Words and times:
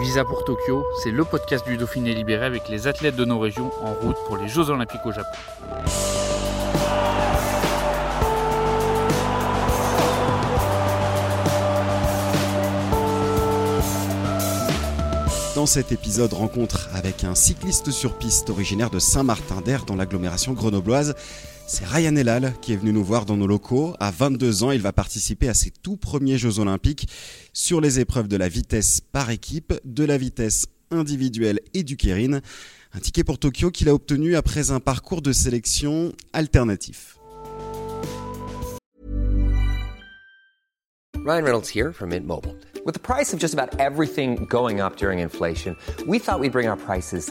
Visa 0.00 0.24
pour 0.24 0.44
Tokyo, 0.44 0.86
c'est 1.02 1.10
le 1.10 1.24
podcast 1.24 1.66
du 1.66 1.76
Dauphiné 1.76 2.14
libéré 2.14 2.44
avec 2.44 2.68
les 2.68 2.86
athlètes 2.86 3.16
de 3.16 3.24
nos 3.24 3.40
régions 3.40 3.72
en 3.82 3.94
route 3.94 4.16
pour 4.28 4.36
les 4.36 4.46
Jeux 4.46 4.70
Olympiques 4.70 5.04
au 5.04 5.10
Japon. 5.10 5.36
Dans 15.56 15.66
cet 15.66 15.90
épisode, 15.90 16.32
rencontre 16.32 16.88
avec 16.94 17.24
un 17.24 17.34
cycliste 17.34 17.90
sur 17.90 18.16
piste 18.16 18.50
originaire 18.50 18.90
de 18.90 19.00
Saint-Martin-d'Air 19.00 19.84
dans 19.84 19.96
l'agglomération 19.96 20.52
grenobloise. 20.52 21.16
C'est 21.70 21.84
Ryan 21.84 22.16
Elal 22.16 22.54
qui 22.62 22.72
est 22.72 22.76
venu 22.76 22.94
nous 22.94 23.04
voir 23.04 23.26
dans 23.26 23.36
nos 23.36 23.46
locaux. 23.46 23.94
À 24.00 24.10
22 24.10 24.62
ans, 24.62 24.70
il 24.70 24.80
va 24.80 24.94
participer 24.94 25.50
à 25.50 25.54
ses 25.54 25.70
tout 25.70 25.98
premiers 25.98 26.38
Jeux 26.38 26.60
Olympiques 26.60 27.06
sur 27.52 27.82
les 27.82 28.00
épreuves 28.00 28.26
de 28.26 28.38
la 28.38 28.48
vitesse 28.48 29.02
par 29.02 29.28
équipe, 29.30 29.74
de 29.84 30.04
la 30.04 30.16
vitesse 30.16 30.64
individuelle 30.90 31.60
et 31.74 31.82
du 31.82 31.98
kérine. 31.98 32.40
Un 32.94 33.00
ticket 33.00 33.22
pour 33.22 33.38
Tokyo 33.38 33.70
qu'il 33.70 33.90
a 33.90 33.94
obtenu 33.94 34.34
après 34.34 34.70
un 34.70 34.80
parcours 34.80 35.20
de 35.20 35.30
sélection 35.30 36.14
alternatif. 36.32 37.18
Ryan 41.22 41.44
Reynolds 41.44 41.68
here 41.68 41.92
from 41.92 42.08
Mint 42.08 42.24
Mobile. 42.24 42.56
With 42.86 42.94
the 42.94 43.02
price 43.02 43.34
of 43.34 43.40
just 43.40 43.52
about 43.52 43.78
everything 43.78 44.46
going 44.48 44.80
up 44.80 44.96
during 44.96 45.18
inflation, 45.18 45.76
we 46.06 46.18
thought 46.18 46.40
we'd 46.40 46.52
bring 46.52 46.66
our 46.66 46.78
prices 46.78 47.30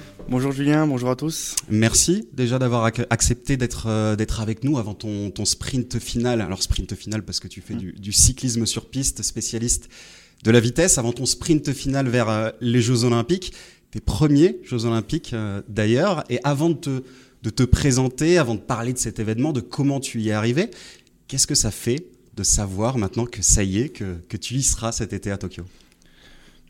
Bonjour 0.29 0.51
Julien, 0.53 0.87
bonjour 0.87 1.09
à 1.09 1.15
tous. 1.15 1.55
Merci 1.69 2.27
déjà 2.33 2.57
d'avoir 2.57 2.87
ac- 2.87 3.05
accepté 3.09 3.57
d'être 3.57 3.87
euh, 3.87 4.15
d'être 4.15 4.39
avec 4.39 4.63
nous 4.63 4.77
avant 4.77 4.93
ton, 4.93 5.29
ton 5.29 5.43
sprint 5.45 5.99
final. 5.99 6.39
Alors 6.41 6.63
sprint 6.63 6.95
final 6.95 7.23
parce 7.23 7.39
que 7.39 7.47
tu 7.47 7.59
fais 7.61 7.73
du, 7.75 7.91
du 7.93 8.13
cyclisme 8.13 8.65
sur 8.65 8.89
piste, 8.89 9.23
spécialiste 9.23 9.89
de 10.43 10.51
la 10.51 10.59
vitesse, 10.59 10.97
avant 10.97 11.11
ton 11.11 11.25
sprint 11.25 11.73
final 11.73 12.07
vers 12.07 12.29
euh, 12.29 12.49
les 12.61 12.81
Jeux 12.81 13.03
Olympiques, 13.03 13.53
tes 13.91 13.99
premiers 13.99 14.59
Jeux 14.63 14.85
Olympiques 14.85 15.33
euh, 15.33 15.61
d'ailleurs. 15.67 16.23
Et 16.29 16.39
avant 16.43 16.69
de 16.69 16.75
te, 16.75 17.03
de 17.43 17.49
te 17.49 17.63
présenter, 17.63 18.37
avant 18.37 18.55
de 18.55 18.61
parler 18.61 18.93
de 18.93 18.99
cet 18.99 19.19
événement, 19.19 19.51
de 19.51 19.61
comment 19.61 19.99
tu 19.99 20.21
y 20.21 20.29
es 20.29 20.33
arrivé, 20.33 20.71
qu'est-ce 21.27 21.47
que 21.47 21.55
ça 21.55 21.71
fait 21.71 22.05
de 22.37 22.43
savoir 22.43 22.97
maintenant 22.97 23.25
que 23.25 23.41
ça 23.41 23.63
y 23.63 23.79
est, 23.79 23.89
que, 23.89 24.15
que 24.29 24.37
tu 24.37 24.55
y 24.55 24.63
seras 24.63 24.93
cet 24.93 25.11
été 25.11 25.29
à 25.29 25.37
Tokyo? 25.37 25.63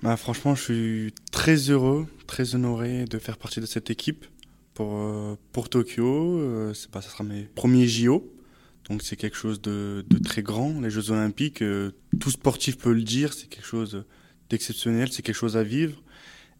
Bah, 0.01 0.17
franchement, 0.17 0.55
je 0.55 0.63
suis 0.63 1.13
très 1.31 1.55
heureux, 1.69 2.07
très 2.25 2.55
honoré 2.55 3.05
de 3.05 3.19
faire 3.19 3.37
partie 3.37 3.59
de 3.59 3.67
cette 3.67 3.91
équipe 3.91 4.25
pour, 4.73 4.95
euh, 4.95 5.35
pour 5.51 5.69
Tokyo. 5.69 6.39
Euh, 6.39 6.73
c'est, 6.73 6.91
ça 6.91 7.01
sera 7.01 7.23
mes 7.23 7.43
premiers 7.43 7.87
JO. 7.87 8.33
Donc 8.89 9.03
c'est 9.03 9.15
quelque 9.15 9.37
chose 9.37 9.61
de, 9.61 10.03
de 10.09 10.17
très 10.17 10.41
grand. 10.41 10.81
Les 10.81 10.89
Jeux 10.89 11.11
Olympiques, 11.11 11.61
euh, 11.61 11.91
tout 12.19 12.31
sportif 12.31 12.79
peut 12.79 12.93
le 12.93 13.03
dire, 13.03 13.33
c'est 13.33 13.47
quelque 13.47 13.65
chose 13.65 14.03
d'exceptionnel, 14.49 15.11
c'est 15.11 15.21
quelque 15.21 15.35
chose 15.35 15.55
à 15.55 15.63
vivre. 15.63 16.01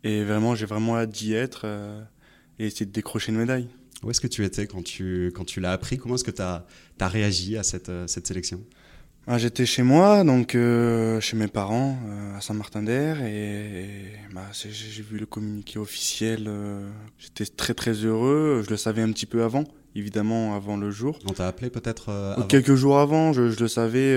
Et 0.04 0.24
vraiment, 0.24 0.54
j'ai 0.54 0.68
vraiment 0.68 0.98
hâte 0.98 1.10
d'y 1.10 1.34
être 1.34 1.66
et 2.60 2.68
essayer 2.68 2.86
de 2.86 2.92
décrocher 2.92 3.32
une 3.32 3.40
médaille. 3.40 3.68
Où 4.04 4.12
est-ce 4.12 4.22
que 4.22 4.28
tu 4.28 4.46
étais 4.46 4.68
quand 4.68 4.84
tu, 4.84 5.32
quand 5.36 5.46
tu 5.46 5.60
l'as 5.60 5.72
appris? 5.72 5.98
Comment 5.98 6.16
est-ce 6.16 6.24
que 6.24 6.32
tu 6.32 6.42
as, 6.42 6.66
réagi 7.00 7.58
à 7.58 7.64
cette, 7.64 7.92
cette 8.08 8.28
sélection? 8.28 8.64
Ah, 9.28 9.38
J'étais 9.38 9.66
chez 9.66 9.84
moi, 9.84 10.24
donc 10.24 10.56
euh, 10.56 11.22
chez 11.22 11.38
mes 11.38 11.48
parents 11.48 11.98
euh, 12.10 12.38
à 12.38 12.42
Saint-Martin-d'Air, 12.42 13.22
et, 13.24 13.84
et, 13.84 13.86
bah, 14.34 14.42
j'ai 14.52 15.04
vu 15.04 15.20
le 15.20 15.26
communiqué 15.26 15.78
officiel. 15.80 16.46
euh, 16.48 16.90
J'étais 17.20 17.46
très 17.46 17.74
très 17.74 17.94
heureux. 17.94 18.64
Je 18.66 18.70
le 18.70 18.78
savais 18.78 19.02
un 19.04 19.12
petit 19.12 19.28
peu 19.28 19.44
avant, 19.44 19.64
évidemment 19.96 20.56
avant 20.56 20.76
le 20.76 20.90
jour. 20.90 21.20
On 21.30 21.34
t'a 21.34 21.48
appelé 21.48 21.70
peut-être 21.70 22.46
Quelques 22.50 22.74
jours 22.76 22.98
avant, 23.00 23.32
je, 23.32 23.52
je 23.52 23.60
le 23.60 23.68
savais 23.68 24.16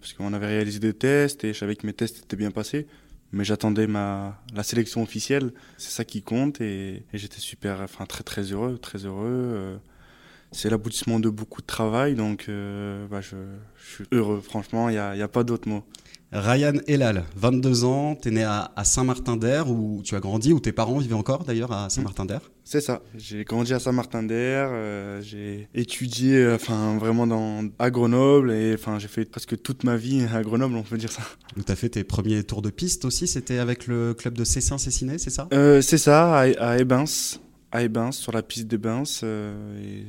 parce 0.00 0.12
qu'on 0.12 0.32
avait 0.32 0.46
réalisé 0.46 0.78
des 0.78 0.94
tests 0.94 1.42
et 1.44 1.52
je 1.52 1.58
savais 1.58 1.74
que 1.76 1.86
mes 1.86 1.92
tests 1.92 2.18
étaient 2.20 2.36
bien 2.36 2.52
passés. 2.52 2.86
Mais 3.32 3.44
j'attendais 3.44 3.86
ma 3.86 4.40
la 4.54 4.62
sélection 4.62 5.02
officielle. 5.02 5.52
C'est 5.76 5.90
ça 5.90 6.04
qui 6.04 6.22
compte 6.22 6.60
et, 6.60 7.04
et 7.12 7.18
j'étais 7.18 7.38
super, 7.40 7.80
enfin 7.80 8.06
très 8.06 8.24
très 8.24 8.42
heureux, 8.42 8.78
très 8.78 9.04
heureux. 9.04 9.78
C'est 10.52 10.70
l'aboutissement 10.70 11.20
de 11.20 11.28
beaucoup 11.28 11.60
de 11.60 11.66
travail, 11.66 12.14
donc 12.14 12.46
euh, 12.48 13.06
bah, 13.08 13.20
je, 13.20 13.36
je 13.76 13.94
suis 13.94 14.04
heureux. 14.12 14.40
Franchement, 14.40 14.88
il 14.88 14.92
n'y 14.94 14.98
a, 14.98 15.28
pas 15.28 15.44
d'autre 15.44 15.68
mot. 15.68 15.84
Ryan 16.32 16.74
Elal, 16.86 17.24
22 17.36 17.84
ans, 17.84 18.14
t'es 18.14 18.30
né 18.30 18.44
à, 18.44 18.70
à 18.76 18.84
Saint-Martin-d'Air 18.84 19.68
où 19.68 20.00
tu 20.04 20.14
as 20.14 20.20
grandi, 20.20 20.52
où 20.52 20.60
tes 20.60 20.70
parents 20.70 20.98
vivaient 20.98 21.14
encore 21.14 21.44
d'ailleurs 21.44 21.72
à 21.72 21.90
Saint-Martin-d'Air. 21.90 22.40
C'est 22.62 22.80
ça. 22.80 23.02
J'ai 23.16 23.42
grandi 23.42 23.74
à 23.74 23.80
Saint-Martin-d'Air. 23.80 24.68
euh, 24.70 25.20
j'ai 25.22 25.68
étudié, 25.74 26.36
euh, 26.36 26.56
vraiment 27.00 27.26
dans 27.26 27.64
à 27.80 27.90
Grenoble 27.90 28.52
et 28.52 28.74
enfin 28.74 29.00
j'ai 29.00 29.08
fait 29.08 29.24
presque 29.24 29.60
toute 29.60 29.82
ma 29.82 29.96
vie 29.96 30.24
à 30.32 30.42
Grenoble, 30.42 30.76
on 30.76 30.82
peut 30.84 30.98
dire 30.98 31.10
ça. 31.10 31.22
Où 31.56 31.62
t'as 31.62 31.74
fait 31.74 31.88
tes 31.88 32.04
premiers 32.04 32.44
tours 32.44 32.62
de 32.62 32.70
piste 32.70 33.04
aussi, 33.04 33.26
c'était 33.26 33.58
avec 33.58 33.88
le 33.88 34.14
club 34.14 34.34
de 34.34 34.44
Cessin-Cessiné, 34.44 35.18
c'est 35.18 35.30
ça? 35.30 35.48
C'est 35.82 35.98
ça, 35.98 36.32
à, 36.38 36.42
à 36.42 36.78
Ebens, 36.78 37.40
à 37.72 37.82
Ebens, 37.82 38.12
sur 38.12 38.30
la 38.30 38.42
piste 38.42 38.68
d'Ebens. 38.68 39.02
euh, 39.24 40.02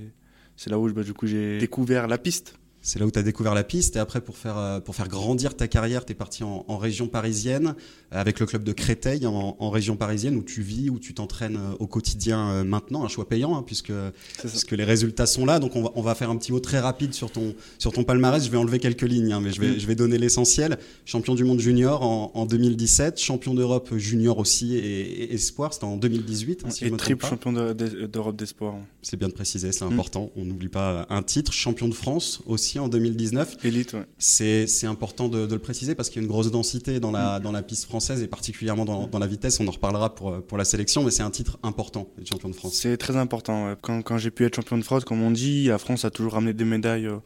c'est 0.56 0.70
là 0.70 0.80
où 0.80 0.92
bah, 0.92 1.02
j'ai 1.24 1.58
découvert 1.60 2.08
la 2.08 2.18
piste. 2.18 2.56
C'est 2.82 2.98
là 2.98 3.06
où 3.06 3.12
tu 3.12 3.20
as 3.20 3.24
découvert 3.24 3.54
la 3.54 3.64
piste 3.64 3.96
et 3.96 4.00
après 4.00 4.22
pour 4.22 4.38
faire, 4.38 4.58
euh, 4.58 4.80
grandir 5.08 5.56
ta 5.56 5.68
carrière, 5.68 6.04
tu 6.04 6.14
es 6.14 6.16
parti 6.16 6.44
en, 6.44 6.78
région 6.78 7.08
parisienne 7.08 7.76
avec 8.12 8.40
le 8.40 8.46
club 8.46 8.64
de 8.64 8.74
Créteil 8.74 9.26
en, 9.26 9.56
en 9.58 9.70
région 9.70 9.96
parisienne 9.96 10.36
où 10.36 10.44
tu 10.44 10.62
vis, 10.62 10.90
où 10.90 11.00
tu 11.00 11.14
t'entraînes 11.14 11.56
euh, 11.58 11.76
au 11.80 11.88
quotidien 11.88 12.50
euh, 12.50 12.64
maintenant, 12.64 13.06
un 13.06 13.08
choix 13.08 13.28
payant 13.28 13.56
hein, 13.56 13.64
puisque, 13.66 13.94
puisque 14.40 14.72
les 14.72 14.84
résultats 14.84 15.26
sont 15.26 15.46
là. 15.46 15.60
Donc 15.60 15.76
on 15.76 15.84
va, 15.84 15.92
on 15.96 16.02
va 16.02 16.14
faire 16.16 16.30
un 16.30 16.36
petit 16.36 16.52
mot 16.52 16.60
très 16.60 16.80
rapide 16.80 17.14
sur 17.14 17.32
ton, 17.32 17.56
sur 17.80 17.94
ton 17.94 18.04
palmarès. 18.04 18.44
Je 18.44 18.50
vais 18.52 18.58
enlever 18.58 18.80
quelques 18.80 19.02
lignes, 19.04 19.32
hein, 19.32 19.40
mais 19.42 19.52
je 19.52 19.62
vais, 19.62 19.72
Mm. 19.72 19.80
je 19.80 19.88
vais 19.88 19.96
donner 19.96 20.18
l'essentiel. 20.18 20.78
Champion 21.06 21.36
du 21.36 21.46
monde 21.46 21.60
junior 21.62 22.02
en, 22.02 22.32
en 22.34 22.46
2017, 22.46 23.18
champion 23.20 23.54
d'Europe 23.54 23.96
junior 23.96 24.38
aussi 24.40 24.76
et, 24.76 25.24
et 25.24 25.34
espoir, 25.34 25.74
c'était 25.74 25.86
en 25.86 25.96
2018. 25.96 26.64
hein, 26.66 26.70
si 26.70 26.82
je 26.82 26.90
et 26.90 26.92
me 26.92 26.98
triple 26.98 27.26
champion 27.26 27.54
de- 27.54 27.72
de- 27.72 28.08
d'Europe 28.08 28.36
d'espoir. 28.36 28.76
C'est 29.02 29.16
bien 29.18 29.30
de 29.30 29.34
préciser, 29.34 29.72
c'est 29.72 29.86
Mm. 29.86 29.94
important. 29.94 30.32
On 30.36 30.44
n'oublie 30.44 30.68
pas 30.68 31.06
un 31.10 31.24
titre. 31.24 31.54
Champion 31.54 31.88
de 31.88 31.94
France 31.94 32.42
aussi 32.46 32.78
en 32.78 32.90
2019. 32.90 33.58
Élite, 33.64 33.94
ouais. 33.94 34.04
C'est 34.18 34.68
important 34.88 35.30
de, 35.30 35.46
de 35.46 35.54
le 35.54 35.62
préciser 35.62 35.96
parce 35.96 36.10
qu'il 36.10 36.18
y 36.18 36.20
a 36.20 36.24
une 36.26 36.30
grosse 36.32 36.52
densité 36.52 37.00
dans 37.00 37.12
la, 37.12 37.40
dans 37.40 37.54
la 37.54 37.62
piste 37.62 37.86
française 37.86 38.01
et 38.10 38.28
particulièrement 38.28 38.86
dans, 38.86 39.20
la 39.20 39.28
vitesse. 39.28 39.60
On 39.60 39.68
en 39.68 39.72
reparlera 39.72 40.16
pour, 40.16 40.42
pour 40.44 40.58
la 40.58 40.66
sélection, 40.66 41.04
mais 41.04 41.12
c'est 41.12 41.24
un 41.24 41.30
titre 41.30 41.60
important, 41.64 42.08
le 42.18 42.26
champion 42.26 42.50
de 42.50 42.56
France. 42.56 42.74
C'est 42.74 42.98
très 42.98 43.16
important. 43.16 43.76
quand 43.82 44.18
j'ai 44.18 44.32
pu 44.32 44.46
être 44.46 44.56
champion 44.56 44.78
de 44.78 44.84
France, 44.84 45.06
comme 45.06 45.22
on 45.22 45.32
dit, 45.32 45.66
la 45.66 45.78
France 45.78 46.06
a 46.06 46.10
toujours 46.10 46.34
ramené 46.34 46.54
des 46.54 46.66
médailles 46.66 47.08
euh, 47.08 47.18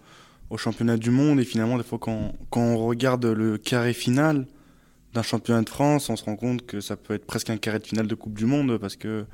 au 0.49 0.57
championnat 0.57 0.97
du 0.97 1.11
monde. 1.11 1.39
Et 1.39 1.45
finalement, 1.45 1.77
des 1.77 1.83
fois, 1.83 1.99
quand, 1.99 2.33
quand 2.49 2.61
on 2.61 2.85
regarde 2.85 3.25
le 3.25 3.57
carré 3.57 3.93
final 3.93 4.45
d'un 5.13 5.23
championnat 5.23 5.61
de 5.61 5.69
France, 5.69 6.09
on 6.09 6.15
se 6.15 6.23
rend 6.25 6.35
compte 6.35 6.65
que 6.65 6.81
ça 6.81 6.97
peut 6.97 7.13
être 7.13 7.25
presque 7.25 7.49
un 7.49 7.57
carré 7.57 7.79
de 7.79 7.87
finale 7.87 8.07
de 8.07 8.15
Coupe 8.15 8.37
du 8.37 8.45
Monde 8.45 8.77
parce 8.77 8.97
que 8.97 9.25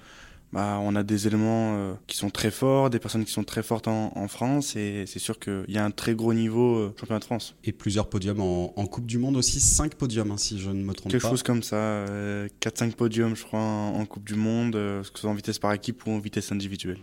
bah, 0.53 0.79
on 0.81 0.95
a 0.95 1.03
des 1.03 1.27
éléments 1.27 1.75
euh, 1.75 1.93
qui 2.07 2.17
sont 2.17 2.29
très 2.29 2.51
forts, 2.51 2.89
des 2.89 2.99
personnes 2.99 3.23
qui 3.25 3.31
sont 3.31 3.43
très 3.43 3.63
fortes 3.63 3.87
en, 3.87 4.11
en 4.15 4.27
France. 4.27 4.75
Et 4.75 5.05
c'est 5.07 5.19
sûr 5.19 5.39
qu'il 5.39 5.65
y 5.69 5.77
a 5.77 5.85
un 5.85 5.91
très 5.91 6.13
gros 6.13 6.33
niveau 6.33 6.75
euh, 6.77 6.95
championnat 6.99 7.19
de 7.19 7.25
France. 7.25 7.55
Et 7.63 7.71
plusieurs 7.71 8.09
podiums 8.09 8.41
en, 8.41 8.73
en 8.77 8.85
Coupe 8.85 9.05
du 9.05 9.17
Monde 9.17 9.37
aussi, 9.37 9.59
cinq 9.59 9.95
podiums 9.95 10.31
hein, 10.31 10.37
si 10.37 10.59
je 10.59 10.69
ne 10.69 10.83
me 10.83 10.93
trompe 10.93 11.11
Quelque 11.11 11.21
pas. 11.21 11.29
chose 11.29 11.43
comme 11.43 11.63
ça. 11.63 11.75
euh, 11.77 12.47
4-5 12.61 12.93
podiums, 12.95 13.35
je 13.35 13.43
crois, 13.43 13.59
en, 13.59 13.95
en 13.95 14.05
Coupe 14.05 14.25
du 14.25 14.35
Monde, 14.35 14.75
euh, 14.75 15.01
que 15.03 15.07
ce 15.15 15.21
soit 15.21 15.29
en 15.29 15.33
vitesse 15.35 15.59
par 15.59 15.71
équipe 15.73 16.05
ou 16.05 16.11
en 16.11 16.19
vitesse 16.19 16.51
individuelle. 16.51 16.99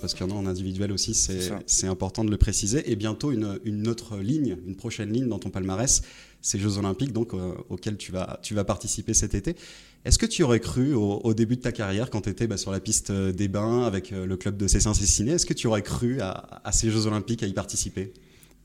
Parce 0.00 0.14
qu'il 0.14 0.26
y 0.26 0.30
en 0.30 0.34
a 0.34 0.38
en 0.38 0.46
individuel 0.46 0.92
aussi, 0.92 1.14
c'est 1.14 1.86
important 1.86 2.24
de 2.24 2.30
le 2.30 2.36
préciser. 2.36 2.90
Et 2.90 2.96
bientôt, 2.96 3.30
une, 3.32 3.58
une 3.64 3.86
autre 3.88 4.18
ligne, 4.18 4.56
une 4.66 4.76
prochaine 4.76 5.12
ligne 5.12 5.28
dans 5.28 5.38
ton 5.38 5.50
palmarès, 5.50 6.02
ces 6.40 6.58
Jeux 6.58 6.78
Olympiques 6.78 7.12
donc, 7.12 7.34
euh, 7.34 7.52
auxquels 7.68 7.96
tu 7.96 8.12
vas, 8.12 8.40
tu 8.42 8.54
vas 8.54 8.64
participer 8.64 9.14
cet 9.14 9.34
été. 9.34 9.56
Est-ce 10.04 10.18
que 10.18 10.26
tu 10.26 10.42
aurais 10.42 10.60
cru 10.60 10.94
au, 10.94 11.20
au 11.22 11.34
début 11.34 11.56
de 11.56 11.60
ta 11.60 11.72
carrière, 11.72 12.08
quand 12.08 12.22
tu 12.22 12.30
étais 12.30 12.46
bah, 12.46 12.56
sur 12.56 12.72
la 12.72 12.80
piste 12.80 13.10
euh, 13.10 13.32
des 13.32 13.48
Bains 13.48 13.84
avec 13.84 14.12
euh, 14.12 14.24
le 14.24 14.36
club 14.38 14.56
de 14.56 14.66
Cessin-Cessiné, 14.66 15.32
est-ce 15.32 15.44
que 15.44 15.52
tu 15.52 15.66
aurais 15.66 15.82
cru 15.82 16.20
à, 16.20 16.60
à 16.64 16.72
ces 16.72 16.90
Jeux 16.90 17.06
Olympiques, 17.06 17.42
à 17.42 17.46
y 17.46 17.52
participer? 17.52 18.14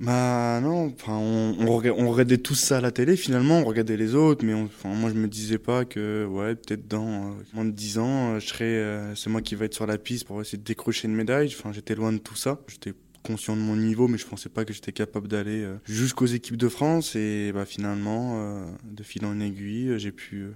Bah 0.01 0.59
non, 0.61 0.87
enfin, 0.93 1.13
on, 1.13 1.55
on, 1.57 1.65
rega- 1.77 1.93
on 1.97 2.09
regardait 2.11 2.37
tous 2.37 2.55
ça 2.55 2.79
à 2.79 2.81
la 2.81 2.91
télé 2.91 3.15
finalement, 3.15 3.59
on 3.59 3.63
regardait 3.63 3.95
les 3.95 4.13
autres, 4.13 4.43
mais 4.45 4.53
moi 4.53 5.09
je 5.09 5.15
me 5.15 5.27
disais 5.29 5.57
pas 5.57 5.85
que 5.85 6.25
ouais, 6.25 6.55
peut-être 6.55 6.85
dans 6.89 7.07
euh, 7.31 7.43
moins 7.53 7.63
de 7.63 7.71
10 7.71 7.97
ans, 7.99 8.33
euh, 8.35 8.39
je 8.41 8.47
serais, 8.47 8.65
euh, 8.65 9.15
c'est 9.15 9.29
moi 9.29 9.41
qui 9.41 9.55
vais 9.55 9.67
être 9.67 9.73
sur 9.73 9.87
la 9.87 9.97
piste 9.97 10.25
pour 10.27 10.41
essayer 10.41 10.57
de 10.57 10.65
décrocher 10.65 11.07
une 11.07 11.15
médaille. 11.15 11.47
Enfin, 11.57 11.71
j'étais 11.71 11.95
loin 11.95 12.11
de 12.11 12.17
tout 12.17 12.35
ça. 12.35 12.59
J'étais 12.67 12.93
conscient 13.23 13.55
de 13.55 13.61
mon 13.61 13.77
niveau, 13.77 14.09
mais 14.09 14.17
je 14.17 14.27
pensais 14.27 14.49
pas 14.49 14.65
que 14.65 14.73
j'étais 14.73 14.91
capable 14.91 15.29
d'aller 15.29 15.65
jusqu'aux 15.85 16.25
équipes 16.25 16.57
de 16.57 16.67
France. 16.67 17.15
Et 17.15 17.51
bah, 17.53 17.65
finalement, 17.65 18.65
de 18.83 19.01
fil 19.03 19.25
en 19.25 19.39
aiguille, 19.39 19.97
j'ai 19.97 20.11
pu 20.11 20.47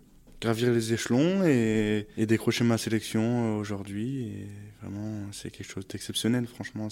gravir 0.41 0.71
les 0.73 0.93
échelons 0.93 1.45
et, 1.45 2.07
et 2.17 2.25
décrocher 2.25 2.65
ma 2.65 2.77
sélection 2.77 3.57
aujourd'hui. 3.57 4.21
Et 4.23 4.47
vraiment, 4.81 5.27
c'est 5.31 5.49
quelque 5.49 5.71
chose 5.71 5.87
d'exceptionnel. 5.87 6.45
Franchement, 6.45 6.89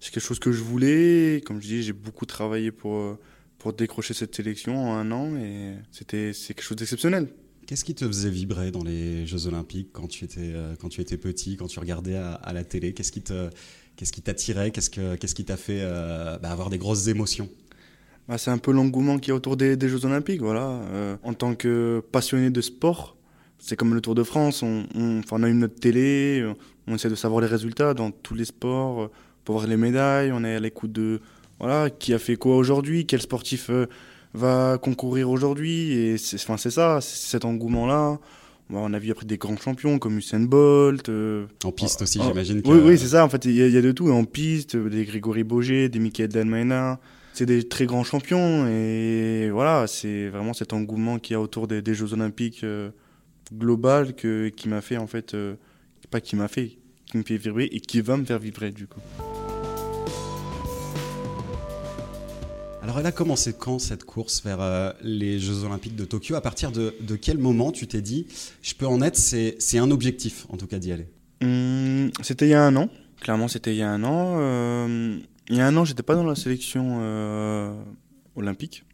c'est 0.00 0.12
quelque 0.12 0.26
chose 0.26 0.38
que 0.38 0.52
je 0.52 0.62
voulais. 0.62 1.42
Comme 1.44 1.60
je 1.60 1.66
dis, 1.66 1.82
j'ai 1.82 1.92
beaucoup 1.92 2.26
travaillé 2.26 2.70
pour 2.70 3.18
pour 3.58 3.72
décrocher 3.72 4.14
cette 4.14 4.34
sélection 4.34 4.78
en 4.78 4.94
un 4.94 5.10
an 5.10 5.36
et 5.36 5.74
c'était 5.90 6.32
c'est 6.32 6.54
quelque 6.54 6.64
chose 6.64 6.76
d'exceptionnel. 6.76 7.28
Qu'est-ce 7.68 7.84
qui 7.84 7.94
te 7.94 8.06
faisait 8.06 8.30
vibrer 8.30 8.70
dans 8.70 8.82
les 8.82 9.26
Jeux 9.26 9.46
Olympiques 9.46 9.90
quand 9.92 10.06
tu 10.06 10.24
étais, 10.24 10.54
euh, 10.54 10.74
quand 10.80 10.88
tu 10.88 11.02
étais 11.02 11.18
petit, 11.18 11.58
quand 11.58 11.66
tu 11.66 11.78
regardais 11.78 12.16
à, 12.16 12.52
la 12.54 12.64
télé? 12.64 12.94
Qu'est-ce 12.94 13.12
qui 13.12 13.20
te, 13.20 13.50
qu'est-ce 13.94 14.10
qui 14.10 14.22
t'attirait? 14.22 14.70
Qu'est-ce 14.70 14.88
que, 14.88 15.16
qu'est-ce 15.16 15.34
qui 15.34 15.44
t'a 15.44 15.58
fait 15.58 15.80
euh, 15.82 16.38
bah, 16.38 16.50
avoir 16.50 16.70
des 16.70 16.78
grosses 16.78 17.08
émotions? 17.08 17.46
Bah, 18.26 18.38
c'est 18.38 18.50
un 18.50 18.56
peu 18.56 18.72
l'engouement 18.72 19.18
qui 19.18 19.28
est 19.28 19.34
autour 19.34 19.58
des, 19.58 19.76
Jeux 19.86 20.06
Olympiques, 20.06 20.40
voilà. 20.40 20.66
Euh, 20.66 21.16
en 21.22 21.34
tant 21.34 21.54
que 21.54 22.02
passionné 22.10 22.48
de 22.48 22.62
sport, 22.62 23.18
c'est 23.58 23.76
comme 23.76 23.92
le 23.92 24.00
Tour 24.00 24.14
de 24.14 24.22
France, 24.22 24.62
on, 24.62 24.86
on, 24.94 25.20
on, 25.30 25.42
a 25.42 25.48
une 25.50 25.58
notre 25.58 25.78
télé, 25.78 26.50
on 26.86 26.94
essaie 26.94 27.10
de 27.10 27.14
savoir 27.16 27.42
les 27.42 27.48
résultats 27.48 27.92
dans 27.92 28.10
tous 28.10 28.34
les 28.34 28.46
sports, 28.46 29.10
pour 29.48 29.56
voir 29.56 29.66
les 29.66 29.78
médailles, 29.78 30.30
on 30.30 30.44
est 30.44 30.56
à 30.56 30.60
l'écoute 30.60 30.92
de 30.92 31.22
voilà 31.58 31.88
qui 31.88 32.12
a 32.12 32.18
fait 32.18 32.36
quoi 32.36 32.58
aujourd'hui, 32.58 33.06
quel 33.06 33.22
sportif 33.22 33.70
va 34.34 34.76
concourir 34.76 35.30
aujourd'hui. 35.30 35.92
Et 35.92 36.18
c'est 36.18 36.36
enfin, 36.36 36.58
ça, 36.58 37.00
cet 37.00 37.46
engouement-là. 37.46 38.18
On 38.68 38.92
a 38.92 38.98
vu 38.98 39.10
après 39.10 39.24
des 39.24 39.38
grands 39.38 39.56
champions 39.56 39.98
comme 39.98 40.18
Usain 40.18 40.40
Bolt. 40.40 41.08
Euh, 41.08 41.46
en 41.64 41.72
piste 41.72 42.02
aussi, 42.02 42.20
j'imagine. 42.22 42.60
Oui, 42.66 42.78
oui 42.84 42.98
c'est 42.98 43.08
ça. 43.08 43.24
En 43.24 43.30
fait, 43.30 43.46
il 43.46 43.52
y, 43.52 43.76
a 43.78 43.80
de 43.80 43.92
tout. 43.92 44.10
En 44.10 44.24
piste, 44.24 44.76
des 44.76 45.06
Grégory 45.06 45.44
Boger, 45.44 45.88
des 45.88 45.98
Michael 45.98 46.28
Dalmaina. 46.28 47.00
C'est 47.32 47.46
des 47.46 47.66
très 47.66 47.86
grands 47.86 48.04
champions. 48.04 48.66
Et 48.68 49.48
voilà, 49.50 49.86
c'est 49.86 50.28
vraiment 50.28 50.52
cet 50.52 50.74
engouement 50.74 51.18
qu'il 51.18 51.32
y 51.32 51.36
a 51.36 51.40
autour 51.40 51.68
des, 51.68 51.94
Jeux 51.94 52.12
Olympiques 52.12 52.64
euh, 52.64 52.90
global 53.50 54.14
que, 54.14 54.50
qui 54.50 54.68
m'a 54.68 54.82
fait, 54.82 54.98
en 54.98 55.06
fait, 55.06 55.32
euh, 55.32 55.54
pas 56.10 56.20
qui 56.20 56.36
m'a 56.36 56.48
fait, 56.48 56.76
qui 57.06 57.16
me 57.16 57.22
fait 57.22 57.38
vibrer 57.38 57.70
et 57.72 57.80
qui 57.80 58.02
va 58.02 58.18
me 58.18 58.26
faire 58.26 58.38
vibrer 58.38 58.72
du 58.72 58.86
coup. 58.86 59.00
Alors 62.88 63.00
elle 63.00 63.06
a 63.06 63.12
commencé 63.12 63.52
quand 63.52 63.78
cette 63.78 64.04
course 64.04 64.42
vers 64.42 64.62
euh, 64.62 64.92
les 65.02 65.38
Jeux 65.38 65.62
Olympiques 65.64 65.94
de 65.94 66.06
Tokyo? 66.06 66.36
À 66.36 66.40
partir 66.40 66.72
de, 66.72 66.94
quel 67.20 67.36
moment 67.36 67.70
tu 67.70 67.86
t'es 67.86 68.00
dit, 68.00 68.26
je 68.62 68.72
peux 68.72 68.86
en 68.86 69.02
être, 69.02 69.14
c'est 69.14 69.78
un 69.78 69.90
objectif 69.90 70.46
en 70.48 70.56
tout 70.56 70.66
cas 70.66 70.78
d'y 70.78 70.90
aller? 70.92 71.06
Hum, 71.42 72.10
C'était 72.22 72.46
il 72.46 72.52
y 72.52 72.54
a 72.54 72.64
un 72.64 72.74
an, 72.76 72.88
clairement 73.20 73.46
c'était 73.46 73.74
il 73.74 73.76
y 73.76 73.82
a 73.82 73.90
un 73.90 74.04
an. 74.04 74.36
Euh, 74.38 75.18
il 75.50 75.56
y 75.56 75.60
a 75.60 75.66
un 75.66 75.76
an 75.76 75.84
j'étais 75.84 76.02
pas 76.02 76.14
dans 76.14 76.24
la 76.24 76.34
sélection 76.34 77.00
euh, 77.02 77.78
olympique 78.36 78.86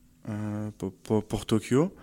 pour, 0.76 1.46
Tokyo. 1.46 1.94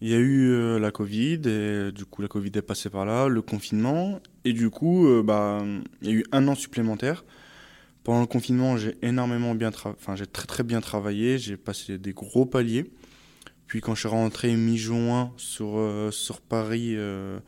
Il 0.00 0.08
y 0.08 0.14
a 0.14 0.18
eu 0.18 0.78
la 0.78 0.92
Covid, 0.92 1.40
et 1.44 1.90
du 1.90 2.04
coup 2.04 2.22
la 2.22 2.28
Covid 2.28 2.52
est 2.54 2.62
passée 2.62 2.88
par 2.88 3.04
là, 3.04 3.26
le 3.26 3.42
confinement, 3.42 4.20
et 4.44 4.52
du 4.52 4.70
coup 4.70 5.08
bah, 5.24 5.64
il 6.02 6.08
y 6.08 6.12
a 6.12 6.14
eu 6.14 6.24
un 6.30 6.46
an 6.46 6.54
supplémentaire. 6.54 7.24
Pendant 8.06 8.20
le 8.20 8.28
confinement, 8.28 8.76
j'ai 8.76 8.96
énormément 9.02 9.56
bien 9.56 9.72
enfin 9.84 10.14
j'ai 10.14 10.28
très 10.28 10.46
très 10.46 10.62
bien 10.62 10.80
travaillé, 10.80 11.38
j'ai 11.38 11.56
passé 11.56 11.98
des 11.98 12.12
gros 12.12 12.46
paliers. 12.46 12.88
Puis 13.66 13.80
quand 13.80 13.96
je 13.96 13.98
suis 13.98 14.08
rentré 14.08 14.54
mi-juin 14.54 15.32
sur, 15.36 15.76
euh, 15.76 16.12
sur 16.12 16.40
Paris, 16.40 16.94
euh, 16.94 17.40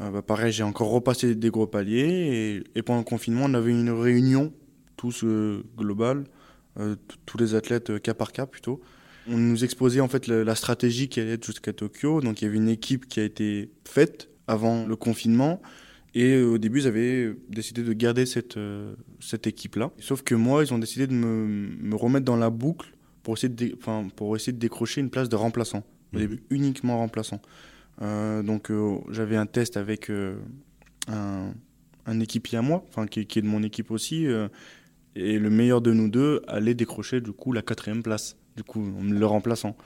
euh, 0.00 0.10
bah 0.10 0.22
pareil, 0.22 0.52
j'ai 0.52 0.62
encore 0.62 0.88
repassé 0.88 1.34
des 1.34 1.50
gros 1.50 1.66
paliers. 1.66 2.64
Et, 2.74 2.80
pendant 2.80 3.00
le 3.00 3.04
confinement, 3.04 3.42
on 3.44 3.52
avait 3.52 3.72
une 3.72 3.90
réunion, 3.90 4.54
tous 4.96 5.22
global, 5.76 6.24
tous 7.26 7.36
les 7.36 7.54
athlètes 7.54 8.00
cas 8.00 8.14
par 8.14 8.32
cas 8.32 8.46
plutôt. 8.46 8.80
On 9.28 9.36
nous 9.36 9.64
exposait 9.64 10.00
en 10.00 10.08
fait 10.08 10.28
la 10.28 10.54
stratégie 10.54 11.10
qui 11.10 11.20
allait 11.20 11.34
être 11.34 11.44
jusqu'à 11.44 11.74
Tokyo. 11.74 12.22
Donc 12.22 12.40
il 12.40 12.46
y 12.46 12.48
avait 12.48 12.56
une 12.56 12.70
équipe 12.70 13.06
qui 13.06 13.20
a 13.20 13.24
été 13.24 13.70
faite 13.84 14.30
avant 14.46 14.86
le 14.86 14.96
confinement 14.96 15.60
et 16.14 16.34
euh, 16.34 16.46
au 16.46 16.58
début, 16.58 16.80
ils 16.80 16.86
avaient 16.86 17.34
décidé 17.48 17.82
de 17.82 17.92
garder 17.92 18.24
cette, 18.24 18.56
euh, 18.56 18.94
cette 19.20 19.46
équipe-là. 19.46 19.90
Sauf 19.98 20.22
que 20.22 20.34
moi, 20.34 20.62
ils 20.62 20.72
ont 20.72 20.78
décidé 20.78 21.06
de 21.06 21.12
me, 21.12 21.46
me 21.46 21.96
remettre 21.96 22.24
dans 22.24 22.36
la 22.36 22.50
boucle 22.50 22.92
pour 23.22 23.34
essayer 23.34 23.52
de, 23.52 23.74
pour 24.14 24.36
essayer 24.36 24.52
de 24.52 24.58
décrocher 24.58 25.00
une 25.00 25.10
place 25.10 25.28
de 25.28 25.36
remplaçant. 25.36 25.82
Au 26.12 26.16
mmh. 26.16 26.20
début, 26.20 26.42
uniquement 26.50 26.98
remplaçant. 26.98 27.40
Euh, 28.02 28.42
donc, 28.42 28.70
j'avais 29.10 29.36
un 29.36 29.46
test 29.46 29.76
avec 29.76 30.10
un, 31.08 31.52
un, 32.06 32.20
équipier 32.20 32.58
à 32.58 32.62
moi, 32.62 32.84
enfin, 32.88 33.06
qui, 33.06 33.26
qui, 33.26 33.40
est 33.40 33.42
de 33.42 33.48
mon 33.48 33.62
équipe 33.64 33.90
aussi. 33.90 34.26
et 35.16 35.38
le 35.38 35.50
meilleur 35.50 35.80
de 35.80 35.92
nous 35.92 36.08
deux 36.08 36.42
allait 36.46 36.74
décrocher, 36.74 37.20
du 37.20 37.32
coup, 37.32 37.52
la 37.52 37.62
quatrième 37.62 38.02
place, 38.04 38.36
du 38.56 38.62
coup, 38.62 38.84
le 39.02 39.26
remplaçant. 39.26 39.76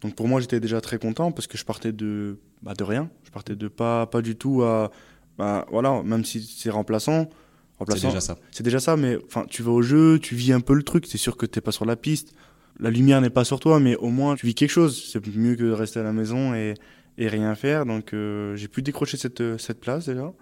Donc, 0.00 0.14
pour 0.14 0.28
moi, 0.28 0.40
j'étais 0.40 0.60
déjà 0.60 0.80
très 0.80 0.98
content 0.98 1.32
parce 1.32 1.46
que 1.46 1.58
je 1.58 1.64
partais 1.64 1.92
de, 1.92 2.38
bah, 2.62 2.74
de 2.74 2.84
rien. 2.84 3.10
Je 3.24 3.30
partais 3.30 3.56
de 3.56 3.68
pas, 3.68 4.06
pas 4.06 4.22
du 4.22 4.36
tout 4.36 4.62
à 4.62 4.90
bah 5.38 5.66
voilà, 5.70 6.02
même 6.02 6.24
si 6.24 6.42
c'est 6.42 6.70
remplaçant, 6.70 7.30
remplaçant 7.78 8.00
c'est 8.00 8.06
déjà 8.08 8.20
ça. 8.20 8.38
C'est 8.50 8.62
déjà 8.62 8.80
ça, 8.80 8.96
mais 8.96 9.16
enfin, 9.24 9.46
tu 9.48 9.62
vas 9.62 9.70
au 9.70 9.82
jeu, 9.82 10.18
tu 10.18 10.34
vis 10.34 10.52
un 10.52 10.60
peu 10.60 10.74
le 10.74 10.82
truc. 10.82 11.06
C'est 11.06 11.18
sûr 11.18 11.36
que 11.36 11.46
t'es 11.46 11.60
pas 11.60 11.72
sur 11.72 11.84
la 11.84 11.96
piste, 11.96 12.34
la 12.80 12.90
lumière 12.90 13.20
n'est 13.20 13.30
pas 13.30 13.44
sur 13.44 13.60
toi, 13.60 13.80
mais 13.80 13.96
au 13.96 14.08
moins 14.08 14.34
tu 14.34 14.46
vis 14.46 14.54
quelque 14.54 14.70
chose. 14.70 15.10
C'est 15.12 15.24
mieux 15.28 15.54
que 15.54 15.62
de 15.62 15.70
rester 15.70 16.00
à 16.00 16.02
la 16.02 16.12
maison 16.12 16.54
et, 16.54 16.74
et 17.16 17.28
rien 17.28 17.54
faire. 17.54 17.86
Donc 17.86 18.12
euh, 18.12 18.56
j'ai 18.56 18.68
pu 18.68 18.82
décrocher 18.82 19.16
cette, 19.16 19.58
cette 19.58 19.80
place 19.80 20.06
déjà. 20.06 20.32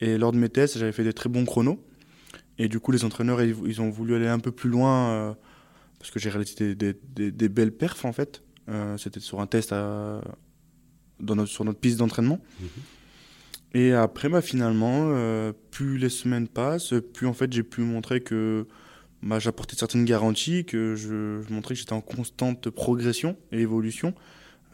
Et 0.00 0.16
lors 0.16 0.32
de 0.32 0.38
mes 0.38 0.48
tests, 0.48 0.78
j'avais 0.78 0.92
fait 0.92 1.04
des 1.04 1.12
très 1.12 1.28
bons 1.28 1.44
chronos. 1.44 1.84
Et 2.58 2.68
du 2.68 2.80
coup, 2.80 2.90
les 2.90 3.04
entraîneurs, 3.04 3.40
ils, 3.42 3.80
ont 3.80 3.90
voulu 3.90 4.16
aller 4.16 4.26
un 4.26 4.40
peu 4.40 4.50
plus 4.50 4.68
loin 4.68 5.10
euh, 5.10 5.34
parce 5.98 6.10
que 6.10 6.18
j'ai 6.18 6.30
réalisé 6.30 6.74
des, 6.74 6.94
des, 6.94 7.30
des, 7.30 7.48
belles 7.48 7.72
perfs 7.72 8.04
en 8.04 8.12
fait. 8.12 8.42
Euh, 8.68 8.96
c'était 8.96 9.20
sur 9.20 9.40
un 9.40 9.46
test 9.46 9.72
à, 9.72 10.20
dans 11.20 11.36
notre, 11.36 11.50
sur 11.50 11.64
notre 11.64 11.78
piste 11.78 11.98
d'entraînement. 11.98 12.40
Mhm. 12.60 12.68
Et 13.74 13.92
après, 13.92 14.28
bah, 14.28 14.40
finalement, 14.40 15.10
euh, 15.10 15.52
plus 15.70 15.98
les 15.98 16.08
semaines 16.08 16.48
passent, 16.48 16.94
plus 17.12 17.26
en 17.26 17.34
fait 17.34 17.52
j'ai 17.52 17.62
pu 17.62 17.82
montrer 17.82 18.20
que 18.20 18.66
bah, 19.22 19.38
j'apportais 19.38 19.76
certaines 19.76 20.04
garanties, 20.04 20.64
que 20.64 20.94
je, 20.94 21.42
montrais 21.52 21.74
que 21.74 21.80
j'étais 21.80 21.92
en 21.92 22.00
constante 22.00 22.70
progression 22.70 23.36
et 23.52 23.60
évolution. 23.60 24.14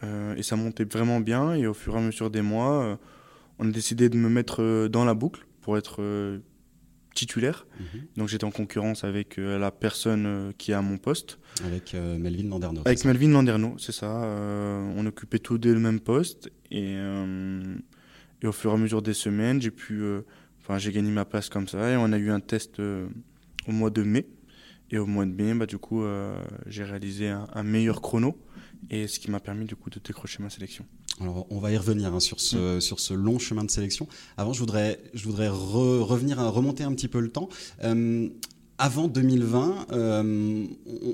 Euh, 0.02 0.34
et 0.36 0.42
ça 0.42 0.56
montait 0.56 0.84
vraiment 0.84 1.20
bien. 1.20 1.54
Et 1.54 1.66
au 1.66 1.74
fur 1.74 1.94
et 1.96 1.98
à 1.98 2.00
mesure 2.00 2.30
des 2.30 2.42
mois, 2.42 2.82
euh, 2.82 2.96
on 3.58 3.68
a 3.68 3.72
décidé 3.72 4.08
de 4.08 4.16
me 4.16 4.28
mettre 4.28 4.88
dans 4.88 5.04
la 5.04 5.14
boucle 5.14 5.46
pour 5.60 5.76
être 5.76 6.40
titulaire. 7.14 7.66
Mhm. 7.78 8.00
Donc 8.16 8.28
j'étais 8.28 8.44
en 8.44 8.50
concurrence 8.50 9.02
avec 9.02 9.38
la 9.38 9.70
personne 9.70 10.52
qui 10.58 10.72
est 10.72 10.74
à 10.74 10.82
mon 10.82 10.98
poste. 10.98 11.38
Avec 11.64 11.94
Melvin 11.94 12.48
Landerneau. 12.48 12.82
Avec 12.84 13.04
Melvin 13.04 13.30
Landerneau, 13.30 13.76
c'est 13.78 13.92
ça. 13.92 14.08
on 14.96 15.06
occupait 15.06 15.38
tous 15.38 15.58
deux 15.58 15.72
le 15.72 15.80
même 15.80 16.00
poste. 16.00 16.50
Et 16.70 16.96
et 18.44 18.46
au 18.46 18.52
fur 18.52 18.70
et 18.70 18.74
à 18.74 18.76
mesure 18.76 19.00
des 19.00 19.14
semaines, 19.14 19.60
j'ai 19.62 19.70
pu, 19.70 20.02
euh, 20.02 20.20
enfin, 20.60 20.76
j'ai 20.76 20.92
gagné 20.92 21.10
ma 21.10 21.24
place 21.24 21.48
comme 21.48 21.66
ça. 21.66 21.90
Et 21.90 21.96
on 21.96 22.12
a 22.12 22.18
eu 22.18 22.30
un 22.30 22.40
test 22.40 22.78
euh, 22.78 23.08
au 23.66 23.72
mois 23.72 23.88
de 23.88 24.02
mai. 24.02 24.26
Et 24.90 24.98
au 24.98 25.06
mois 25.06 25.24
de 25.24 25.30
mai, 25.30 25.54
bah, 25.54 25.64
du 25.64 25.78
coup, 25.78 26.02
euh, 26.02 26.36
j'ai 26.66 26.84
réalisé 26.84 27.28
un, 27.28 27.62
meilleur 27.62 28.02
chrono. 28.02 28.36
Et 28.90 29.06
ce 29.06 29.18
qui 29.18 29.30
m'a 29.30 29.40
permis, 29.40 29.64
du 29.64 29.76
coup, 29.76 29.88
de 29.88 29.98
décrocher 29.98 30.42
ma 30.42 30.50
sélection. 30.50 30.84
Alors, 31.22 31.46
on 31.48 31.58
va 31.58 31.72
y 31.72 31.78
revenir 31.78 32.12
hein, 32.12 32.20
sur, 32.20 32.38
ce, 32.38 32.76
mm. 32.76 32.80
sur 32.82 33.00
ce 33.00 33.14
long 33.14 33.38
chemin 33.38 33.64
de 33.64 33.70
sélection. 33.70 34.08
Avant, 34.36 34.52
je 34.52 34.60
voudrais, 34.60 35.00
je 35.14 35.24
voudrais 35.24 35.48
revenir, 35.48 36.36
remonter 36.38 36.84
un 36.84 36.92
petit 36.92 37.08
peu 37.08 37.20
le 37.20 37.30
temps 37.30 37.48
avant 38.78 39.08
2020, 39.08 39.86
euh, 39.92 40.64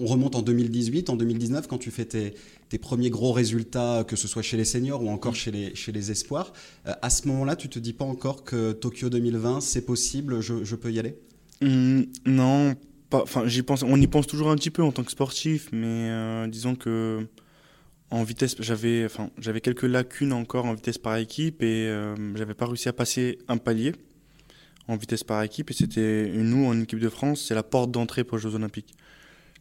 on 0.00 0.06
remonte 0.06 0.34
en 0.34 0.42
2018, 0.42 1.10
en 1.10 1.16
2019, 1.16 1.66
quand 1.66 1.78
tu 1.78 1.90
fais 1.90 2.06
tes, 2.06 2.34
premiers 2.78 3.10
gros 3.10 3.32
résultats, 3.32 4.04
que 4.06 4.16
ce 4.16 4.28
soit 4.28 4.42
chez 4.42 4.56
les 4.56 4.64
seniors 4.64 5.02
ou 5.02 5.08
encore 5.08 5.34
chez 5.34 5.50
les, 5.50 5.74
chez 5.74 5.92
les 5.92 6.10
espoirs. 6.10 6.52
Euh, 6.86 6.92
à 7.02 7.10
ce 7.10 7.26
moment-là, 7.28 7.56
tu 7.56 7.68
te 7.68 7.78
dis 7.78 7.92
pas 7.92 8.04
encore 8.04 8.44
que 8.44 8.72
Tokyo 8.72 9.10
2020, 9.10 9.60
c'est 9.60 9.84
possible, 9.84 10.40
je, 10.40 10.74
peux 10.76 10.92
y 10.92 10.98
aller? 10.98 11.18
Mmh, 11.60 12.02
Non, 12.26 12.74
enfin, 13.12 13.46
j'y 13.46 13.62
pense, 13.62 13.82
on 13.82 14.00
y 14.00 14.06
pense 14.06 14.26
toujours 14.26 14.50
un 14.50 14.56
petit 14.56 14.70
peu 14.70 14.82
en 14.82 14.92
tant 14.92 15.02
que 15.02 15.10
sportif, 15.10 15.68
mais 15.72 16.08
euh, 16.10 16.46
disons 16.46 16.74
que 16.74 17.26
en 18.10 18.24
vitesse, 18.24 18.56
j'avais, 18.58 19.04
enfin, 19.04 19.30
j'avais 19.38 19.60
quelques 19.60 19.84
lacunes 19.84 20.32
encore 20.32 20.64
en 20.64 20.74
vitesse 20.74 20.98
par 20.98 21.16
équipe 21.16 21.62
et 21.62 21.88
j'avais 22.34 22.54
pas 22.54 22.66
réussi 22.66 22.88
à 22.88 22.92
passer 22.92 23.38
un 23.46 23.56
palier 23.56 23.92
en 24.88 24.96
vitesse 24.96 25.24
par 25.24 25.42
équipe. 25.42 25.70
Et 25.70 25.74
c'était 25.74 26.28
nous, 26.34 26.66
en 26.66 26.80
équipe 26.80 26.98
de 26.98 27.08
France, 27.08 27.44
c'est 27.46 27.54
la 27.54 27.62
porte 27.62 27.90
d'entrée 27.90 28.24
pour 28.24 28.36
les 28.36 28.42
Jeux 28.42 28.54
Olympiques. 28.54 28.94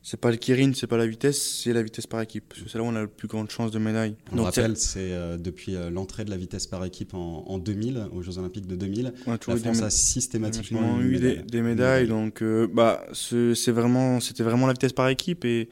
C'est 0.02 0.20
pas 0.20 0.32
le 0.32 0.38
Kirin, 0.38 0.72
c'est 0.74 0.88
pas 0.88 0.98
la 0.98 1.06
vitesse, 1.06 1.62
c'est 1.62 1.74
la 1.74 1.84
vitesse 1.84 2.08
par 2.08 2.22
équipe. 2.22 2.54
C'est 2.68 2.76
là 2.78 2.84
où 2.84 2.88
on 2.88 2.96
a 2.96 3.02
la 3.02 3.08
plus 3.08 3.28
grande 3.28 3.50
chance 3.50 3.72
de 3.72 3.80
médaille. 3.80 4.16
On 4.32 4.44
rappelle, 4.44 4.78
c'est 4.78 5.12
euh, 5.12 5.38
depuis 5.38 5.76
euh, 5.76 5.90
l'entrée 5.90 6.24
de 6.24 6.30
la 6.30 6.38
vitesse 6.38 6.68
par 6.68 6.86
équipe 6.86 7.14
en, 7.14 7.58
2000, 7.58 8.08
aux 8.14 8.22
Jeux 8.22 8.38
Olympiques 8.38 8.66
de 8.66 8.76
2000. 8.76 9.14
la 9.28 9.38
France 9.38 9.82
a 9.82 9.90
systématiquement 9.90 11.02
eu 11.02 11.20
des, 11.20 11.62
médailles. 11.62 12.08
Donc, 12.08 12.42
euh, 12.42 12.68
bah, 12.72 13.06
c'est 13.14 13.72
vraiment, 13.72 14.20
c'était 14.22 14.44
vraiment 14.44 14.68
la 14.68 14.74
vitesse 14.74 14.94
par 14.94 15.10
équipe. 15.10 15.44
Et 15.44 15.68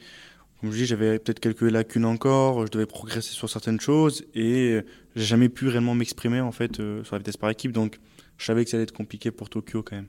comme 0.60 0.72
je 0.72 0.76
dis, 0.76 0.86
j'avais 0.86 1.18
peut-être 1.18 1.40
quelques 1.40 1.62
lacunes 1.62 2.04
encore. 2.04 2.66
Je 2.66 2.70
devais 2.70 2.86
progresser 2.86 3.32
sur 3.32 3.48
certaines 3.48 3.80
choses 3.80 4.24
et 4.34 4.80
j'ai 5.16 5.24
jamais 5.24 5.48
pu 5.48 5.68
réellement 5.68 5.94
m'exprimer 5.94 6.40
en 6.40 6.52
fait 6.52 6.76
sur 6.76 7.12
la 7.12 7.18
vitesse 7.18 7.38
par 7.38 7.48
équipe. 7.48 7.72
Donc, 7.72 7.98
je 8.36 8.44
savais 8.44 8.64
que 8.64 8.70
ça 8.70 8.76
allait 8.76 8.84
être 8.84 8.92
compliqué 8.92 9.30
pour 9.30 9.48
Tokyo 9.48 9.82
quand 9.82 9.96
même. 9.96 10.08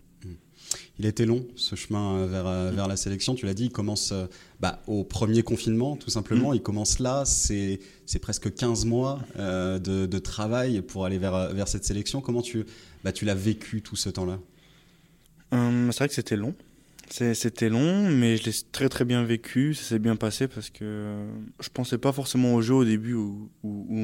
Il 1.00 1.06
était 1.06 1.26
long, 1.26 1.46
ce 1.56 1.76
chemin 1.76 2.26
vers, 2.26 2.72
vers 2.72 2.88
la 2.88 2.98
sélection. 2.98 3.34
Tu 3.34 3.46
l'as 3.46 3.54
dit, 3.54 3.66
il 3.66 3.72
commence 3.72 4.14
bah, 4.60 4.82
au 4.88 5.04
premier 5.04 5.44
confinement, 5.44 5.96
tout 5.96 6.10
simplement. 6.10 6.54
Il 6.54 6.62
commence 6.62 7.00
là. 7.00 7.24
C'est 7.26 7.80
presque 8.22 8.54
15 8.54 8.86
mois 8.86 9.20
de, 9.38 9.80
de, 9.80 10.20
travail 10.20 10.82
pour 10.82 11.06
aller 11.06 11.18
vers, 11.18 11.54
vers 11.54 11.68
cette 11.68 11.86
sélection. 11.86 12.22
Comment 12.22 12.42
tu, 12.42 12.66
bah, 13.04 13.12
tu 13.12 13.26
l'as 13.26 13.36
vécu 13.36 13.82
tout 13.82 13.96
ce 13.96 14.10
temps-là? 14.10 14.40
C'est 15.52 15.98
vrai 15.98 16.08
que 16.08 16.14
c'était 16.14 16.36
long. 16.36 16.54
C'était 17.10 17.70
long, 17.70 18.08
mais 18.10 18.38
je 18.38 18.46
l'ai 18.46 18.51
très 18.72 18.88
très 18.88 19.04
bien 19.04 19.24
vécu, 19.24 19.74
ça 19.74 19.84
s'est 19.84 20.00
bien 20.00 20.16
passé 20.16 20.48
parce 20.48 20.70
que 20.70 21.18
je 21.60 21.70
pensais 21.70 21.98
pas 21.98 22.12
forcément 22.12 22.54
au 22.54 22.62
jeu 22.62 22.75
au 22.75 22.86
début 22.86 23.13
ou, 23.13 23.50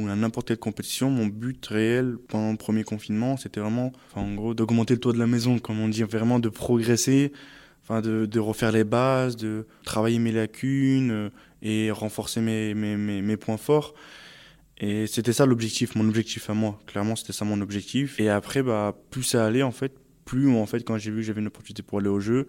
à 0.10 0.16
n'importe 0.16 0.48
quelle 0.48 0.58
compétition. 0.58 1.12
Mon 1.12 1.28
but 1.28 1.64
réel 1.68 2.18
pendant 2.28 2.52
le 2.52 2.58
premier 2.58 2.84
confinement, 2.84 3.38
c'était 3.38 3.60
vraiment, 3.60 3.94
en 4.16 4.34
gros, 4.34 4.54
d'augmenter 4.54 4.96
le 4.96 5.00
toit 5.00 5.14
de 5.14 5.20
la 5.20 5.28
maison, 5.28 5.60
comme 5.60 5.80
on 5.80 5.88
dit, 5.88 6.04
vraiment 6.04 6.40
de 6.40 6.50
progresser, 6.50 7.32
enfin 7.84 8.02
de, 8.02 8.40
refaire 8.40 8.72
les 8.72 8.84
bases, 8.84 9.36
de 9.36 9.68
travailler 9.84 10.18
mes 10.18 10.32
lacunes 10.32 11.12
euh, 11.12 11.30
et 11.62 11.92
renforcer 11.92 12.42
mes 12.42 13.38
points 13.38 13.58
forts. 13.58 13.94
Et 14.78 15.08
c'était 15.08 15.34
ça 15.34 15.46
l'objectif, 15.46 15.96
mon 15.96 16.08
objectif 16.08 16.50
à 16.50 16.54
moi. 16.54 16.80
Clairement, 16.86 17.16
c'était 17.16 17.34
ça 17.34 17.46
mon 17.46 17.62
objectif. 17.62 18.20
Et 18.20 18.30
après, 18.30 18.62
bah, 18.62 18.96
plus 19.10 19.24
ça 19.24 19.46
allait 19.46 19.64
en 19.64 19.72
fait, 19.72 19.94
plus 20.26 20.50
en 20.50 20.66
fait, 20.66 20.84
quand 20.84 20.98
j'ai 20.98 21.12
vu 21.12 21.18
que 21.18 21.24
j'avais 21.24 21.42
une 21.42 21.48
opportunité 21.48 21.82
pour 21.82 22.00
aller 22.00 22.10
au 22.10 22.20
jeu, 22.20 22.48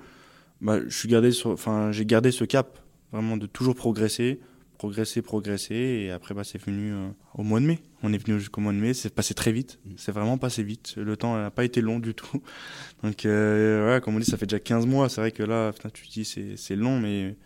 bah, 0.60 0.80
je 0.86 0.96
suis 0.96 1.08
gardé 1.08 1.32
sur, 1.32 1.50
enfin, 1.50 1.92
j'ai 1.92 2.06
gardé 2.06 2.30
ce 2.30 2.44
cap, 2.44 2.78
vraiment 3.12 3.36
de 3.36 3.46
toujours 3.46 3.74
progresser, 3.74 4.40
progresser, 4.76 5.22
progresser. 5.22 5.74
Et 5.74 6.10
après, 6.10 6.34
bah, 6.34 6.44
c'est 6.44 6.62
venu 6.62 6.92
euh, 6.92 7.08
au 7.34 7.42
mois 7.42 7.60
de 7.60 7.66
mai. 7.66 7.80
On 8.02 8.12
est 8.12 8.18
venu 8.18 8.38
jusqu'au 8.38 8.60
mois 8.60 8.72
de 8.72 8.78
mai. 8.78 8.94
C'est 8.94 9.14
passé 9.14 9.34
très 9.34 9.52
vite. 9.52 9.78
Mm. 9.84 9.90
C'est 9.96 10.12
vraiment 10.12 10.38
passé 10.38 10.62
vite. 10.62 10.94
Le 10.96 11.16
temps 11.16 11.36
n'a 11.36 11.50
pas 11.50 11.64
été 11.64 11.80
long 11.80 11.98
du 11.98 12.14
tout. 12.14 12.42
Donc, 13.02 13.24
euh, 13.26 14.00
comme 14.00 14.16
on 14.16 14.18
dit, 14.18 14.24
ça 14.24 14.36
fait 14.36 14.46
déjà 14.46 14.60
15 14.60 14.86
mois. 14.86 15.08
C'est 15.08 15.20
vrai 15.20 15.32
que 15.32 15.42
là, 15.42 15.72
tu 15.92 16.08
te 16.08 16.12
dis, 16.12 16.56
c'est 16.56 16.76
long, 16.76 17.00
mais 17.00 17.36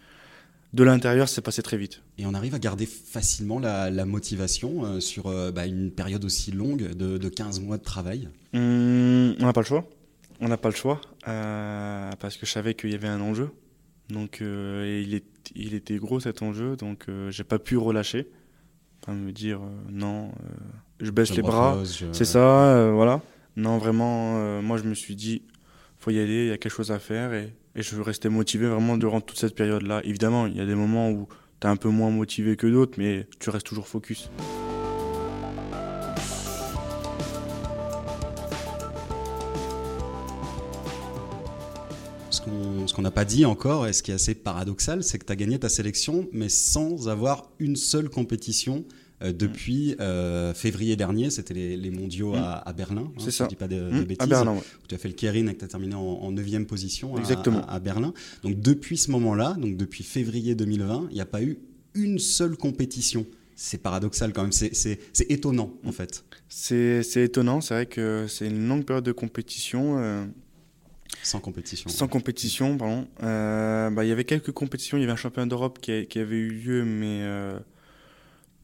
de 0.73 0.85
l'intérieur, 0.85 1.29
c'est 1.29 1.43
passé 1.43 1.63
très 1.63 1.77
vite. 1.77 2.03
Et 2.19 2.27
on 2.27 2.35
arrive 2.35 2.55
à 2.55 2.59
garder 2.59 2.87
facilement 2.87 3.59
la, 3.59 4.05
motivation 4.05 4.85
euh, 4.85 5.01
sur 5.01 5.25
bah, 5.53 5.67
une 5.67 5.91
période 5.91 6.25
aussi 6.25 6.53
longue 6.53 6.95
de, 6.95 7.29
15 7.29 7.61
mois 7.61 7.79
de 7.79 7.83
travail? 7.83 8.29
Hum, 8.55 9.35
On 9.41 9.47
n'a 9.47 9.53
pas 9.53 9.63
le 9.63 9.67
choix. 9.67 9.89
On 10.41 10.49
n'a 10.49 10.57
pas 10.57 10.71
le 10.71 10.75
choix 10.75 11.01
euh, 11.29 12.11
parce 12.19 12.37
que 12.37 12.47
je 12.47 12.51
savais 12.51 12.75
qu'il 12.75 12.91
y 12.91 12.95
avait 12.95 13.09
un 13.09 13.21
enjeu. 13.21 13.51
Donc 14.09 14.41
euh, 14.41 15.03
il, 15.07 15.15
est, 15.15 15.25
il 15.55 15.75
était 15.75 15.97
gros 15.97 16.19
cet 16.19 16.43
enjeu, 16.43 16.77
donc 16.77 17.05
euh, 17.09 17.31
j'ai 17.31 17.45
pas 17.45 17.59
pu 17.59 17.77
relâcher. 17.77 18.29
Enfin, 19.03 19.15
me 19.15 19.33
dire 19.33 19.61
non, 19.89 20.33
je 21.01 21.11
baisse 21.11 21.35
les 21.35 21.43
bras, 21.43 21.79
c'est 22.13 22.25
ça, 22.25 22.91
voilà. 22.93 23.23
Non, 23.57 23.79
vraiment, 23.79 24.61
moi 24.61 24.77
je 24.77 24.85
me 24.85 24.95
suis 24.95 25.17
dit, 25.17 25.43
faut 25.97 26.11
y 26.11 26.19
aller, 26.19 26.45
il 26.45 26.49
y 26.49 26.53
a 26.53 26.59
quelque 26.59 26.73
chose 26.73 26.93
à 26.93 26.99
faire 26.99 27.33
et, 27.33 27.55
et 27.75 27.83
je 27.83 27.99
restais 28.01 28.29
motivé 28.29 28.67
vraiment 28.67 28.99
durant 28.99 29.23
toute 29.23 29.39
cette 29.39 29.55
période-là. 29.55 30.03
Évidemment, 30.05 30.47
il 30.47 30.57
y 30.57 30.61
a 30.61 30.67
des 30.67 30.75
moments 30.75 31.11
où 31.11 31.29
tu 31.61 31.67
es 31.67 31.71
un 31.71 31.77
peu 31.77 31.89
moins 31.89 32.11
motivé 32.11 32.57
que 32.57 32.67
d'autres, 32.67 32.99
mais 32.99 33.27
tu 33.39 33.49
restes 33.49 33.67
toujours 33.67 33.89
focus. 33.89 34.31
Ce 42.91 42.95
qu'on 42.95 43.03
n'a 43.03 43.13
pas 43.13 43.25
dit 43.25 43.45
encore, 43.45 43.87
et 43.87 43.93
ce 43.93 44.03
qui 44.03 44.11
est 44.11 44.15
assez 44.15 44.35
paradoxal, 44.35 45.05
c'est 45.05 45.19
que 45.19 45.25
tu 45.25 45.33
as 45.33 45.37
gagné 45.37 45.59
ta 45.59 45.69
sélection, 45.69 46.29
mais 46.33 46.49
sans 46.49 47.09
avoir 47.09 47.51
une 47.61 47.77
seule 47.77 48.09
compétition 48.09 48.85
euh, 49.23 49.33
depuis 49.33 49.95
euh, 50.01 50.53
février 50.55 50.97
dernier. 50.97 51.31
C'était 51.31 51.55
les, 51.55 51.91
mondiaux 51.91 52.35
à, 52.35 52.65
mm. 52.67 52.73
Berlin. 52.77 53.05
Hein, 53.07 53.13
c'est 53.19 53.31
ça. 53.31 53.47
dis 53.47 53.55
pas 53.55 53.69
de, 53.69 53.81
mm. 53.81 54.05
bêtises. 54.05 54.17
À 54.19 54.27
Berlin, 54.27 54.57
Tu 54.89 54.95
as 54.95 54.99
fait 54.99 55.09
le 55.09 55.15
Kering 55.15 55.49
et 55.49 55.55
que 55.55 55.61
tu 55.61 55.65
as 55.65 55.69
terminé 55.69 55.95
en, 55.95 56.33
9 56.33 56.65
position 56.65 57.17
Exactement. 57.17 57.65
À, 57.67 57.79
Berlin. 57.79 58.13
Donc 58.43 58.61
depuis 58.61 58.97
ce 58.97 59.11
moment-là, 59.13 59.55
donc 59.59 59.77
depuis 59.77 60.03
février 60.03 60.57
2020, 60.57 61.09
il 61.11 61.15
n'y 61.15 61.21
a 61.21 61.27
pas 61.27 61.43
eu 61.43 61.59
une 61.95 62.19
seule 62.19 62.57
compétition. 62.57 63.25
C'est 63.55 63.79
paradoxal 63.79 64.33
quand 64.33 64.43
même, 64.43 64.53
c'est 64.53 64.99
étonnant 65.29 65.75
en 65.85 65.93
fait. 65.93 66.25
C'est 66.49 67.05
étonnant, 67.17 67.61
c'est 67.61 67.75
vrai 67.75 67.87
que 67.87 68.27
c'est 68.27 68.47
une 68.47 68.67
longue 68.67 68.85
période 68.85 69.05
de 69.05 69.13
compétition. 69.13 69.99
Euh, 69.99 70.25
sans 71.23 71.41
compétition. 71.41 71.91
Sans 71.91 72.09
compétition, 72.09 72.77
pardon. 72.77 73.07
Euh, 73.23 73.91
bah, 73.91 74.05
il 74.05 74.09
y 74.09 74.13
avait 74.13 74.25
quelques 74.25 74.53
compétitions. 74.53 74.97
Il 74.97 75.01
y 75.01 75.05
avait 75.05 75.13
un 75.13 75.17
championnat 75.17 75.49
d'Europe 75.49 75.79
qui, 75.81 76.07
qui, 76.07 76.19
avait 76.19 76.37
eu 76.37 76.51
lieu, 76.51 76.85
mais 76.85 77.21
euh, 77.23 77.59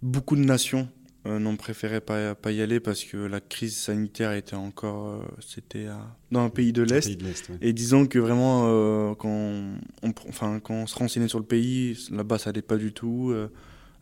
beaucoup 0.03 0.37
de 0.37 0.41
nations 0.43 0.89
euh, 1.27 1.39
n'ont 1.39 1.57
préféré 1.57 2.01
pas, 2.01 2.35
pas 2.35 2.53
y 2.53 2.63
aller 2.63 2.81
parce 2.81 3.05
que 3.05 3.17
la 3.17 3.41
crise 3.41 3.77
sanitaire 3.77 4.33
était 4.33 4.57
encore. 4.57 5.23
C'était 5.41 5.87
dans 6.31 6.45
un 6.45 6.51
pays 6.51 6.73
de 6.73 6.83
l'Est. 6.83 7.19
Et 7.61 7.73
disons 7.73 8.07
que 8.07 8.19
vraiment, 8.19 9.15
quand, 9.15 9.29
on, 9.29 10.15
enfin, 10.29 10.61
quand 10.61 10.75
on 10.75 10.87
se 10.87 10.97
renseignait 10.97 11.29
sur 11.29 11.41
le 11.41 11.47
pays, 11.47 11.99
là-bas, 12.11 12.39
ça 12.39 12.51
n'allait 12.51 12.63
pas 12.63 12.77
du 12.77 12.93
tout. 12.93 13.35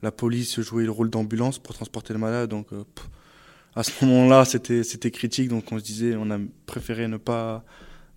la 0.02 0.12
police 0.12 0.60
jouait 0.60 0.84
le 0.84 0.90
rôle 0.90 1.10
d'ambulance 1.10 1.58
pour 1.58 1.74
transporter 1.74 2.12
le 2.12 2.20
malade. 2.20 2.50
Donc. 2.50 2.68
à 3.74 3.82
ce 3.82 4.04
moment-là, 4.04 4.44
c'était 4.44 5.10
critique, 5.10 5.48
donc 5.48 5.72
on 5.72 5.78
se 5.80 5.84
disait, 5.84 6.14
on 6.16 6.30
a 6.30 6.38
préféré 6.66 7.08
ne 7.08 7.16
pas, 7.16 7.64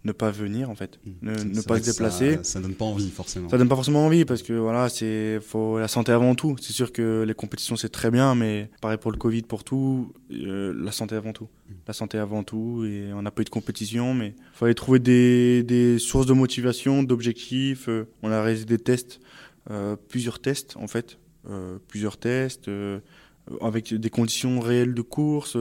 ne 0.04 0.12
pas 0.12 0.32
venir 0.32 0.70
en 0.70 0.75
fait, 0.75 1.00
mmh. 1.06 1.12
ne, 1.22 1.62
pas 1.62 1.80
se 1.80 1.84
déplacer. 1.84 2.36
Ça, 2.38 2.44
ça, 2.44 2.60
donne 2.60 2.75
pas 2.75 2.86
envie 2.86 3.10
forcément. 3.10 3.50
Ça 3.50 3.58
donne 3.58 3.68
pas 3.68 3.75
forcément 3.75 4.06
envie 4.06 4.25
parce 4.25 4.42
que 4.42 4.54
voilà, 4.54 4.89
c'est 4.89 5.39
faut 5.42 5.80
la 5.80 5.88
santé 5.88 6.12
avant 6.12 6.36
tout. 6.36 6.56
C'est 6.62 6.74
sûr 6.74 6.92
que 6.92 7.24
les 7.27 7.34
compétitions 7.34 7.75
c'est 7.75 7.89
très 7.89 8.12
bien, 8.12 8.36
mais 8.36 8.70
pareil 8.82 8.98
pour 8.98 9.12
le 9.12 9.18
Covid, 9.18 9.44
pour 9.44 9.63
tout, 9.63 10.13
euh, 10.32 10.74
la 10.77 10.92
santé 10.92 11.16
avant 11.16 11.34
tout. 11.34 11.46
Mmh. 11.70 11.74
La 11.88 11.94
santé 11.94 12.18
avant 12.18 12.44
tout 12.44 12.86
et 12.86 13.12
on 13.13 13.22
n'a 13.22 13.32
pas 13.32 13.42
eu 13.42 13.46
de 13.46 13.50
compétition, 13.50 14.13
mais 14.13 14.36
il 14.38 14.58
fallait 14.58 14.74
trouver 14.74 15.00
des, 15.00 15.63
des, 15.63 16.00
sources 16.00 16.25
de 16.25 16.34
motivation, 16.34 17.04
d'objectifs. 17.04 17.89
Euh, 17.89 18.08
on 18.24 18.32
a 18.32 18.42
réalisé 18.42 18.66
des 18.66 18.80
tests, 18.80 19.20
euh, 19.70 19.96
plusieurs 20.08 20.39
tests 20.39 20.77
en 20.77 20.88
fait, 20.88 21.18
plusieurs 21.88 22.18
tests 22.18 22.70
avec 23.62 23.94
des 23.94 24.10
conditions 24.10 24.60
réelles 24.60 24.94
de 24.94 25.01
course, 25.01 25.58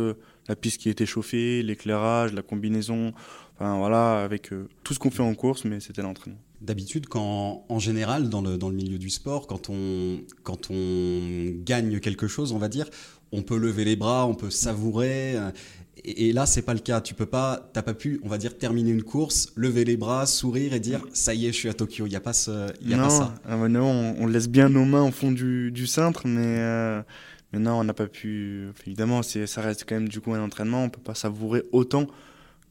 la 0.48 0.56
piste 0.56 0.80
qui 0.80 0.88
était 0.88 1.06
chauffée, 1.06 1.62
l'éclairage, 1.62 2.32
la 2.32 2.42
combinaison. 2.42 3.12
Enfin 3.58 3.78
voilà, 3.78 4.22
avec 4.22 4.52
euh, 4.52 4.68
tout 4.84 4.92
ce 4.92 4.98
qu'on 4.98 5.10
fait 5.10 5.22
en 5.22 5.34
course, 5.34 5.64
mais 5.64 5.80
c'était 5.80 6.02
l'entraînement. 6.02 6.38
D'habitude, 6.60 7.06
quand 7.06 7.64
en 7.68 7.78
général 7.78 8.28
dans 8.28 8.42
le, 8.42 8.58
dans 8.58 8.68
le 8.68 8.76
milieu 8.76 8.98
du 8.98 9.08
sport, 9.08 9.46
quand 9.46 9.70
on, 9.70 10.20
quand 10.42 10.70
on 10.70 11.52
gagne 11.64 12.00
quelque 12.00 12.26
chose, 12.26 12.52
on 12.52 12.58
va 12.58 12.68
dire, 12.68 12.86
on 13.32 13.42
peut 13.42 13.56
lever 13.56 13.84
les 13.84 13.96
bras, 13.96 14.26
on 14.26 14.34
peut 14.34 14.50
savourer. 14.50 15.36
Euh, 15.36 15.50
et, 16.04 16.32
là, 16.32 16.44
c'est 16.44 16.62
pas 16.62 16.74
le 16.74 16.80
cas. 16.80 17.00
Tu 17.00 17.14
peux 17.14 17.26
pas, 17.26 17.70
t'as 17.72 17.82
pas 17.82 17.94
pu, 17.94 18.20
on 18.22 18.28
va 18.28 18.36
dire, 18.36 18.58
terminer 18.58 18.90
une 18.90 19.02
course, 19.02 19.52
lever 19.56 19.84
les 19.84 19.96
bras, 19.96 20.26
sourire 20.26 20.74
et 20.74 20.80
dire 20.80 21.00
ça 21.12 21.34
y 21.34 21.46
est, 21.46 21.52
je 21.52 21.56
suis 21.56 21.68
à 21.68 21.74
Tokyo. 21.74 22.06
Il 22.06 22.12
y 22.12 22.16
a 22.16 22.20
pas 22.20 22.34
ce, 22.34 22.70
y 22.82 22.92
a 22.92 22.96
non, 22.98 23.04
pas 23.04 23.10
ça. 23.10 23.34
Ah 23.46 23.56
bah 23.56 23.68
non, 23.68 24.14
on, 24.18 24.26
laisse 24.26 24.48
bien 24.48 24.68
nos 24.68 24.84
mains 24.84 25.04
au 25.04 25.10
fond 25.10 25.32
du, 25.32 25.70
du 25.72 25.86
cintre, 25.86 26.26
mais. 26.26 26.58
Euh, 26.58 27.02
mais 27.52 27.58
non, 27.58 27.78
on 27.78 27.84
n'a 27.84 27.94
pas 27.94 28.06
pu. 28.06 28.68
Évidemment, 28.86 29.22
ça 29.22 29.60
reste 29.62 29.84
quand 29.88 29.94
même 29.94 30.08
du 30.08 30.20
coup 30.20 30.34
un 30.34 30.42
entraînement. 30.42 30.84
On 30.84 30.90
peut 30.90 31.00
pas 31.00 31.14
savourer 31.14 31.62
autant 31.72 32.06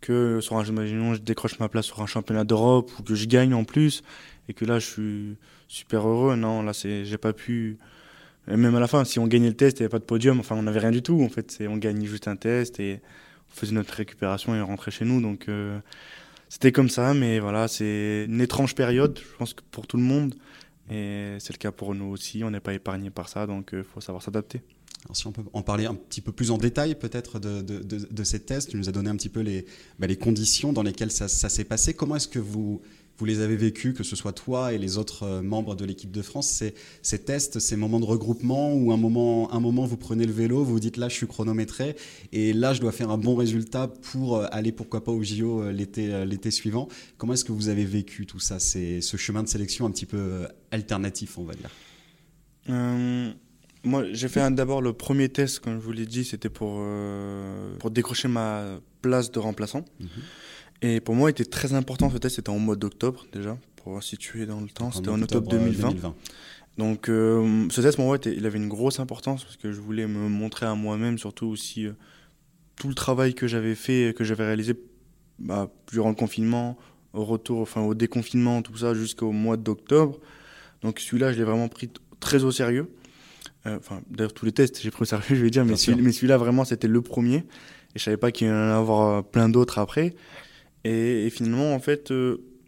que 0.02 0.40
sur 0.42 0.58
un, 0.58 0.64
je 0.64 1.20
décroche 1.20 1.60
ma 1.60 1.70
place 1.70 1.86
sur 1.86 2.02
un 2.02 2.06
championnat 2.06 2.44
d'Europe 2.44 2.92
ou 3.00 3.04
que 3.04 3.16
je 3.16 3.26
gagne 3.26 3.54
en 3.54 3.64
plus 3.64 4.04
et 4.50 4.54
que 4.54 4.66
là 4.66 4.80
je 4.80 4.86
suis 4.86 5.38
super 5.68 6.08
heureux. 6.08 6.36
Non, 6.36 6.62
là 6.62 6.74
c'est, 6.74 7.06
j'ai 7.06 7.18
pas 7.18 7.34
pu. 7.34 7.78
même 8.48 8.76
à 8.76 8.80
la 8.80 8.88
fin, 8.88 9.04
si 9.06 9.20
on 9.20 9.28
gagnait 9.28 9.50
le 9.50 9.56
test, 9.56 9.80
il 9.80 9.82
n'y 9.82 9.86
avait 9.86 9.92
pas 9.92 10.00
de 10.00 10.06
podium. 10.06 10.40
Enfin, 10.40 10.56
on 10.56 10.64
n'avait 10.64 10.80
rien 10.80 10.92
du 10.92 11.02
tout. 11.02 11.22
En 11.24 11.30
fait, 11.30 11.58
on 11.68 11.78
gagnait 11.78 12.08
juste 12.08 12.28
un 12.28 12.36
test 12.36 12.80
et 12.80 13.02
on 13.52 13.56
faisait 13.56 13.74
notre 13.74 13.94
récupération 13.94 14.56
et 14.56 14.62
on 14.62 14.68
rentrait 14.68 14.92
chez 14.92 15.06
nous. 15.06 15.22
Donc 15.22 15.50
euh, 15.50 15.80
c'était 16.50 16.72
comme 16.72 16.90
ça, 16.90 17.14
mais 17.14 17.40
voilà, 17.40 17.68
c'est 17.68 18.26
une 18.28 18.42
étrange 18.42 18.76
période, 18.76 19.20
je 19.20 19.38
pense 19.38 19.56
pour 19.72 19.88
tout 19.88 19.98
le 19.98 20.04
monde. 20.04 20.36
Et 20.92 21.36
c'est 21.40 21.54
le 21.54 21.58
cas 21.58 21.72
pour 21.72 21.96
nous 21.96 22.06
aussi. 22.06 22.44
On 22.44 22.52
n'est 22.52 22.60
pas 22.60 22.74
épargné 22.74 23.10
par 23.10 23.28
ça, 23.28 23.48
donc 23.48 23.70
il 23.74 23.80
euh, 23.80 23.84
faut 23.84 24.02
savoir 24.02 24.22
s'adapter. 24.22 24.62
Si 25.14 25.28
on 25.28 25.32
peut 25.32 25.44
en 25.54 25.62
parler 25.62 25.86
un 25.86 25.94
petit 25.94 26.22
peu 26.22 26.32
plus 26.32 26.52
en 26.52 26.58
détail 26.58 26.96
peut-être 26.96 27.40
de, 27.40 27.62
de, 27.62 27.82
de, 27.82 28.24
ces 28.24 28.40
tests, 28.40 28.72
tu 28.72 28.78
nous 28.78 28.90
as 28.90 28.92
donné 28.92 29.10
un 29.10 29.16
petit 29.16 29.30
peu 29.30 29.42
les, 29.42 29.66
bah, 30.00 30.08
les 30.08 30.18
conditions 30.18 30.74
dans 30.74 30.84
lesquelles 30.84 31.12
ça, 31.12 31.28
s'est 31.28 31.64
passé. 31.64 31.94
Comment 31.94 32.16
est-ce 32.16 32.28
que 32.28 32.40
vous, 32.40 32.82
vous 33.18 33.26
les 33.26 33.40
avez 33.40 33.56
vécus, 33.56 33.94
que 33.96 34.04
ce 34.04 34.16
soit 34.16 34.34
toi 34.34 34.74
et 34.74 34.78
les 34.78 34.98
autres 34.98 35.24
euh, 35.24 35.42
membres 35.42 35.76
de 35.76 35.86
l'équipe 35.86 36.12
de 36.12 36.22
France, 36.22 36.48
ces, 36.48 36.74
ces, 37.04 37.20
tests, 37.20 37.60
ces 37.60 37.76
moments 37.76 38.00
de 38.00 38.06
regroupement 38.06 38.74
où 38.74 38.92
un 38.92 38.98
moment, 38.98 39.54
un 39.54 39.60
moment 39.60 39.86
vous 39.86 39.98
prenez 39.98 40.26
le 40.26 40.34
vélo, 40.34 40.64
vous 40.64 40.80
dites 40.80 40.98
là 40.98 41.08
je 41.08 41.16
suis 41.16 41.28
chronométré 41.28 41.96
et 42.32 42.52
là 42.52 42.74
je 42.74 42.82
dois 42.82 42.92
faire 42.92 43.12
un 43.12 43.18
bon 43.18 43.36
résultat 43.36 43.88
pour 43.88 44.38
euh, 44.38 44.48
aller 44.52 44.72
pourquoi 44.72 45.04
pas 45.04 45.12
au 45.12 45.24
JO 45.24 45.62
euh, 45.62 45.72
l'été, 45.72 46.26
l'été 46.26 46.50
suivant. 46.50 46.88
Comment 47.18 47.34
est-ce 47.34 47.46
que 47.46 47.52
vous 47.52 47.70
avez 47.70 47.86
vécu 47.86 48.26
tout 48.26 48.40
ça, 48.40 48.60
c'est 48.60 49.02
ce 49.02 49.18
chemin 49.18 49.44
de 49.44 49.48
sélection 49.48 49.86
un 49.86 49.92
petit 49.92 50.08
peu 50.08 50.48
alternatif 50.72 51.38
on 51.38 51.44
va 51.44 51.54
dire? 51.54 51.70
Moi, 53.86 54.04
j'ai 54.12 54.28
fait 54.28 54.54
d'abord 54.54 54.82
le 54.82 54.94
premier 54.94 55.30
test, 55.30 55.60
comme 55.60 55.76
je 55.76 55.80
vous 55.80 55.92
l'ai 55.92 56.06
dit, 56.06 56.26
c'était 56.26 56.50
pour, 56.50 56.78
euh, 56.80 57.76
pour 57.78 57.92
décrocher 57.92 58.28
ma 58.28 58.80
place 59.02 59.32
de 59.32 59.40
remplaçant. 59.40 59.86
Mhm. 60.00 60.08
Et 60.82 61.00
pour 61.00 61.16
moi, 61.16 61.30
il 61.30 61.32
était 61.32 61.46
très 61.46 61.74
important 61.74 62.10
ce 62.10 62.18
test, 62.18 62.36
c'était 62.36 62.50
en 62.50 62.60
mois 62.60 62.76
d'octobre 62.76 63.26
déjà, 63.32 63.58
pour 63.78 64.02
situer 64.04 64.46
dans 64.46 64.60
le 64.60 64.68
temps, 64.68 64.92
c'était 64.92 65.10
en 65.10 65.22
octobre 65.22 65.48
2020. 65.48 65.90
Euh, 66.04 66.10
Donc 66.78 67.10
euh, 67.10 67.68
ce 67.70 67.82
test, 67.82 67.96
pour 67.96 68.06
moi, 68.06 68.18
il 68.26 68.46
avait 68.46 68.58
une 68.58 68.68
grosse 68.68 69.00
importance 69.00 69.44
parce 69.44 69.58
que 69.58 69.72
je 69.72 69.80
voulais 69.80 70.08
me 70.08 70.28
montrer 70.28 70.66
à 70.66 70.76
moi-même, 70.76 71.18
surtout 71.18 71.48
aussi 71.48 71.88
tout 72.76 72.90
le 72.90 72.96
travail 72.96 73.34
que 73.34 73.48
j'avais 73.48 73.76
fait, 73.76 74.14
que 74.16 74.24
j'avais 74.24 74.46
réalisé 74.46 74.74
bah, 75.40 75.72
durant 75.92 76.10
le 76.10 76.16
confinement, 76.16 76.78
au 77.14 77.24
retour, 77.24 77.62
enfin 77.62 77.82
au 77.82 77.94
déconfinement, 77.94 78.62
tout 78.62 78.76
ça, 78.78 78.94
jusqu'au 78.94 79.32
mois 79.32 79.58
d'octobre. 79.58 80.20
Donc 80.82 81.00
celui-là, 81.00 81.32
je 81.32 81.38
l'ai 81.38 81.44
vraiment 81.44 81.70
pris 81.70 81.90
très 82.20 82.44
au 82.44 82.52
sérieux. 82.52 82.90
Euh, 83.68 83.78
enfin, 83.78 84.02
d'ailleurs, 84.10 84.34
tous 84.34 84.46
les 84.46 84.52
tests, 84.52 84.82
j'ai 84.82 84.92
pris 84.92 85.06
je 85.30 85.36
vais 85.36 85.50
dire, 85.50 85.66
mais, 85.66 85.76
celui, 85.76 86.02
mais 86.02 86.12
celui-là, 86.12 86.38
vraiment, 86.38 86.66
c'était 86.66 86.88
le 86.88 87.02
premier. 87.02 87.38
Et 87.38 88.00
je 88.00 88.04
savais 88.04 88.18
pas 88.18 88.32
qu'il 88.32 88.48
y 88.48 88.50
en 88.50 88.54
allait 88.54 88.74
avoir 88.74 89.24
plein 89.24 89.50
d'autres 89.50 89.80
après. 89.80 90.16
Et, 90.84 91.30
finalement, 91.30 91.74
en 91.74 91.80
fait, 91.80 92.12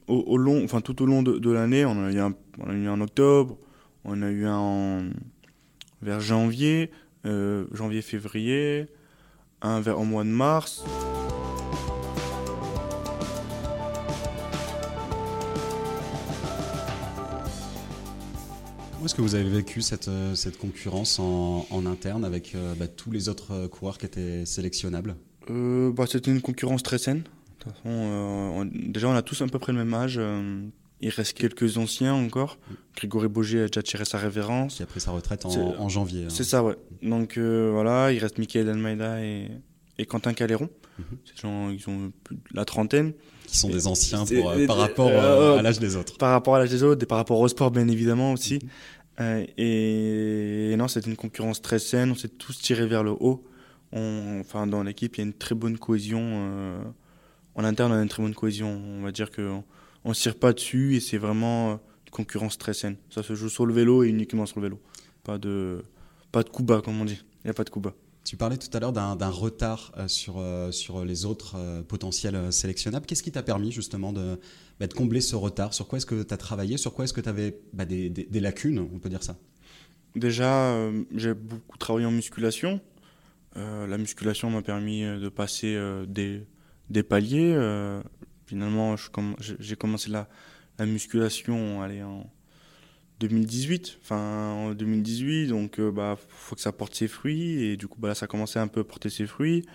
au, 0.08 0.38
long, 0.38 0.64
enfin 0.64 0.82
tout 0.82 1.02
au 1.04 1.06
long 1.06 1.22
de, 1.22 1.52
l'année, 1.52 1.86
on, 1.86 2.04
a 2.04 2.12
eu 2.12 2.20
un, 2.20 2.34
on 2.60 2.70
a 2.70 2.74
eu 2.74 2.88
en 2.88 3.00
octobre, 3.02 3.58
on 4.06 4.22
a 4.22 4.30
eu 4.30 4.46
un 4.46 4.58
en, 4.58 5.00
vers 6.02 6.20
janvier, 6.20 6.90
janvier-février, 7.24 8.88
un 9.62 9.82
vers, 9.82 10.00
au 10.00 10.06
mois 10.06 10.24
de 10.24 10.30
mars. 10.30 10.84
Est-ce 19.08 19.16
que 19.16 19.22
vous 19.22 19.36
avez 19.36 19.50
vécu 19.50 19.82
cette, 19.82 20.10
euh, 20.10 20.36
cette 20.36 20.58
concurrence 20.58 21.18
en, 21.18 21.66
en 21.72 21.86
interne 21.86 22.26
avec 22.26 22.56
euh, 22.56 22.74
bah, 22.78 22.90
tous 22.90 23.10
les 23.10 23.30
autres 23.30 23.54
euh, 23.54 23.68
coureurs 23.70 23.98
qui 23.98 24.06
étaient 24.06 24.46
sélectionnables? 24.46 25.16
Bah, 25.48 26.04
C'était 26.10 26.30
une 26.30 26.42
concurrence 26.42 26.84
très 26.84 26.98
saine. 26.98 27.20
De 27.20 27.64
toute 27.64 27.72
façon, 27.74 28.70
déjà, 28.74 29.08
on 29.08 29.16
a 29.16 29.22
tous 29.22 29.42
à 29.42 29.48
peu 29.48 29.60
près 29.60 29.72
le 29.72 29.78
même 29.78 29.94
âge. 29.94 30.20
il 31.00 31.10
reste 31.10 31.38
quelques 31.38 31.78
anciens 31.78 32.16
encore. 32.16 32.58
Grégory 32.98 33.30
Boger 33.30 33.62
a 33.64 33.68
déjà 33.68 33.82
tiré 33.82 34.04
sa 34.04 34.18
révérence. 34.18 34.76
Qui 34.76 34.84
a 34.84 34.86
pris 34.88 35.00
sa 35.00 35.12
retraite 35.12 35.46
en, 35.46 35.52
en 35.56 35.88
janvier. 35.88 36.26
Hein. 36.26 36.30
C'est 36.30 36.44
ça, 36.44 36.62
ouais. 36.62 36.76
Donc 37.02 37.38
voilà, 37.38 38.12
il 38.12 38.20
reste 38.20 38.40
Michael 38.40 38.68
Almeida 38.68 39.24
et, 39.24 39.48
et 39.98 40.06
Quentin 40.06 40.34
Caléron. 40.34 40.70
Mhm. 41.00 41.06
Ces 41.24 41.42
gens, 41.42 41.70
ils 41.70 41.90
ont 41.90 42.12
la 42.54 42.66
trentaine. 42.66 43.14
Qui 43.48 43.58
sont 43.58 43.70
des 43.70 43.88
anciens 43.88 44.26
pour, 44.26 44.54
par 44.68 44.76
rapport 44.76 45.08
à 45.10 45.62
l'âge 45.62 45.80
des 45.80 45.96
autres. 45.96 46.18
Par 46.18 46.32
rapport 46.32 46.56
à 46.56 46.60
l'âge 46.60 46.70
des 46.70 46.84
autres 46.84 47.04
et 47.04 47.06
par 47.06 47.18
rapport 47.18 47.40
au 47.40 47.48
sport, 47.48 47.72
bien 47.72 47.88
évidemment 47.88 48.34
aussi. 48.34 48.56
Mhm. 48.56 48.70
Et, 49.20 50.76
non, 50.78 50.88
c'était 50.88 51.10
une 51.10 51.16
concurrence 51.16 51.62
très 51.62 51.80
saine. 51.80 52.12
On 52.12 52.16
s'est 52.16 52.30
tous 52.30 52.60
tirés 52.60 52.88
vers 52.88 53.04
le 53.04 53.12
haut. 53.12 53.44
Enfin, 53.94 54.68
dans 54.68 54.84
l'équipe, 54.84 55.16
il 55.16 55.20
y 55.20 55.24
a 55.24 55.28
une 55.28 55.34
très 55.34 55.56
bonne 55.56 55.78
cohésion. 55.78 56.20
Euh, 56.22 56.84
en 57.56 57.64
interne, 57.64 57.92
on 57.92 57.96
a 57.96 58.02
une 58.02 58.10
très 58.10 58.22
bonne 58.22 58.36
cohésion. 58.36 58.70
On 58.70 59.02
va 59.02 59.12
dire 59.12 59.32
qu'on 59.32 59.64
ne 60.06 60.14
se 60.14 60.22
tire 60.22 60.36
pas 60.36 60.54
dessus 60.54 60.96
et 60.96 61.00
c'est 61.00 61.18
vraiment 61.18 61.74
une 61.74 62.12
concurrence 62.12 62.58
très 62.58 62.74
saine. 62.74 62.98
Ça 63.10 63.24
se 63.24 63.34
joue 63.34 63.50
sur 63.50 63.66
le 63.66 63.74
vélo 63.74 64.04
et 64.04 64.10
uniquement 64.10 64.46
sur 64.46 64.60
le 64.60 64.68
vélo. 64.68 64.82
Pas 65.24 65.38
de, 65.38 65.84
pas 66.32 66.44
de 66.44 66.50
coup 66.50 66.64
bas, 66.64 66.82
comme 66.82 67.02
on 67.02 67.06
dit. 67.06 67.24
Il 67.44 67.48
n'y 67.48 67.52
a 67.52 67.54
pas 67.54 67.64
de 67.64 67.70
coup 67.70 67.80
bas. 67.80 67.94
Tu 68.28 68.36
parlais 68.36 68.58
tout 68.58 68.68
à 68.76 68.82
l'heure 68.82 68.92
d'un 68.92 69.30
retard 69.30 69.94
euh, 69.96 70.10
sur, 70.10 70.40
euh, 70.40 70.70
sur 70.74 71.06
les 71.06 71.24
autres 71.24 71.56
euh, 71.56 71.82
potentiels 71.82 72.52
sélectionnables. 72.52 73.06
Qu'est-ce 73.06 73.24
qui 73.24 73.32
t'a 73.32 73.42
permis 73.42 73.72
justement 73.72 74.12
de, 74.12 74.38
bah, 74.82 74.90
combler 74.90 75.22
ce 75.22 75.38
retard? 75.38 75.74
Sur 75.74 75.88
quoi 75.88 75.96
est-ce 75.96 76.06
que 76.06 76.24
tu 76.24 76.34
as 76.34 76.38
travaillé? 76.38 76.76
Sur 76.76 76.94
quoi 76.94 77.06
est-ce 77.06 77.14
que 77.14 77.22
tu 77.22 77.30
avais 77.30 77.58
bah, 77.72 77.86
des, 77.86 78.28
lacunes, 78.34 78.80
on 78.80 79.00
peut 79.00 79.08
dire 79.08 79.24
ça? 79.24 79.38
Déjà, 80.14 80.78
j'ai 81.16 81.34
beaucoup 81.34 81.78
travaillé 81.78 82.06
en 82.06 82.12
musculation. 82.12 82.82
la 83.56 83.98
musculation 83.98 84.50
m'a 84.50 84.62
permis 84.62 85.04
de 85.04 85.30
passer 85.30 85.80
des, 86.10 86.46
des, 86.90 87.04
paliers. 87.04 87.56
finalement, 88.46 88.96
j'ai 89.60 89.78
commencé 89.78 90.10
la, 90.10 90.28
la 90.80 90.86
musculation 90.86 91.82
allez, 91.82 92.04
en 92.04 92.30
2018, 93.20 94.00
enfin 94.04 94.52
en 94.52 94.74
2018, 94.74 95.48
donc 95.48 95.80
euh, 95.80 95.92
bah 95.92 96.18
faut 96.30 96.56
que 96.56 96.62
ça 96.62 96.72
porte 96.72 96.94
ses 96.96 97.08
fruits 97.08 97.64
et 97.64 97.78
du 97.78 97.88
coup 97.88 98.00
bah 98.00 98.10
là 98.10 98.16
ça 98.16 98.26
a 98.26 98.28
commencé 98.28 98.60
un 98.60 98.68
peu 98.68 98.82
à 98.82 98.84
porter 98.84 99.10
ses 99.10 99.26
fruits 99.26 99.66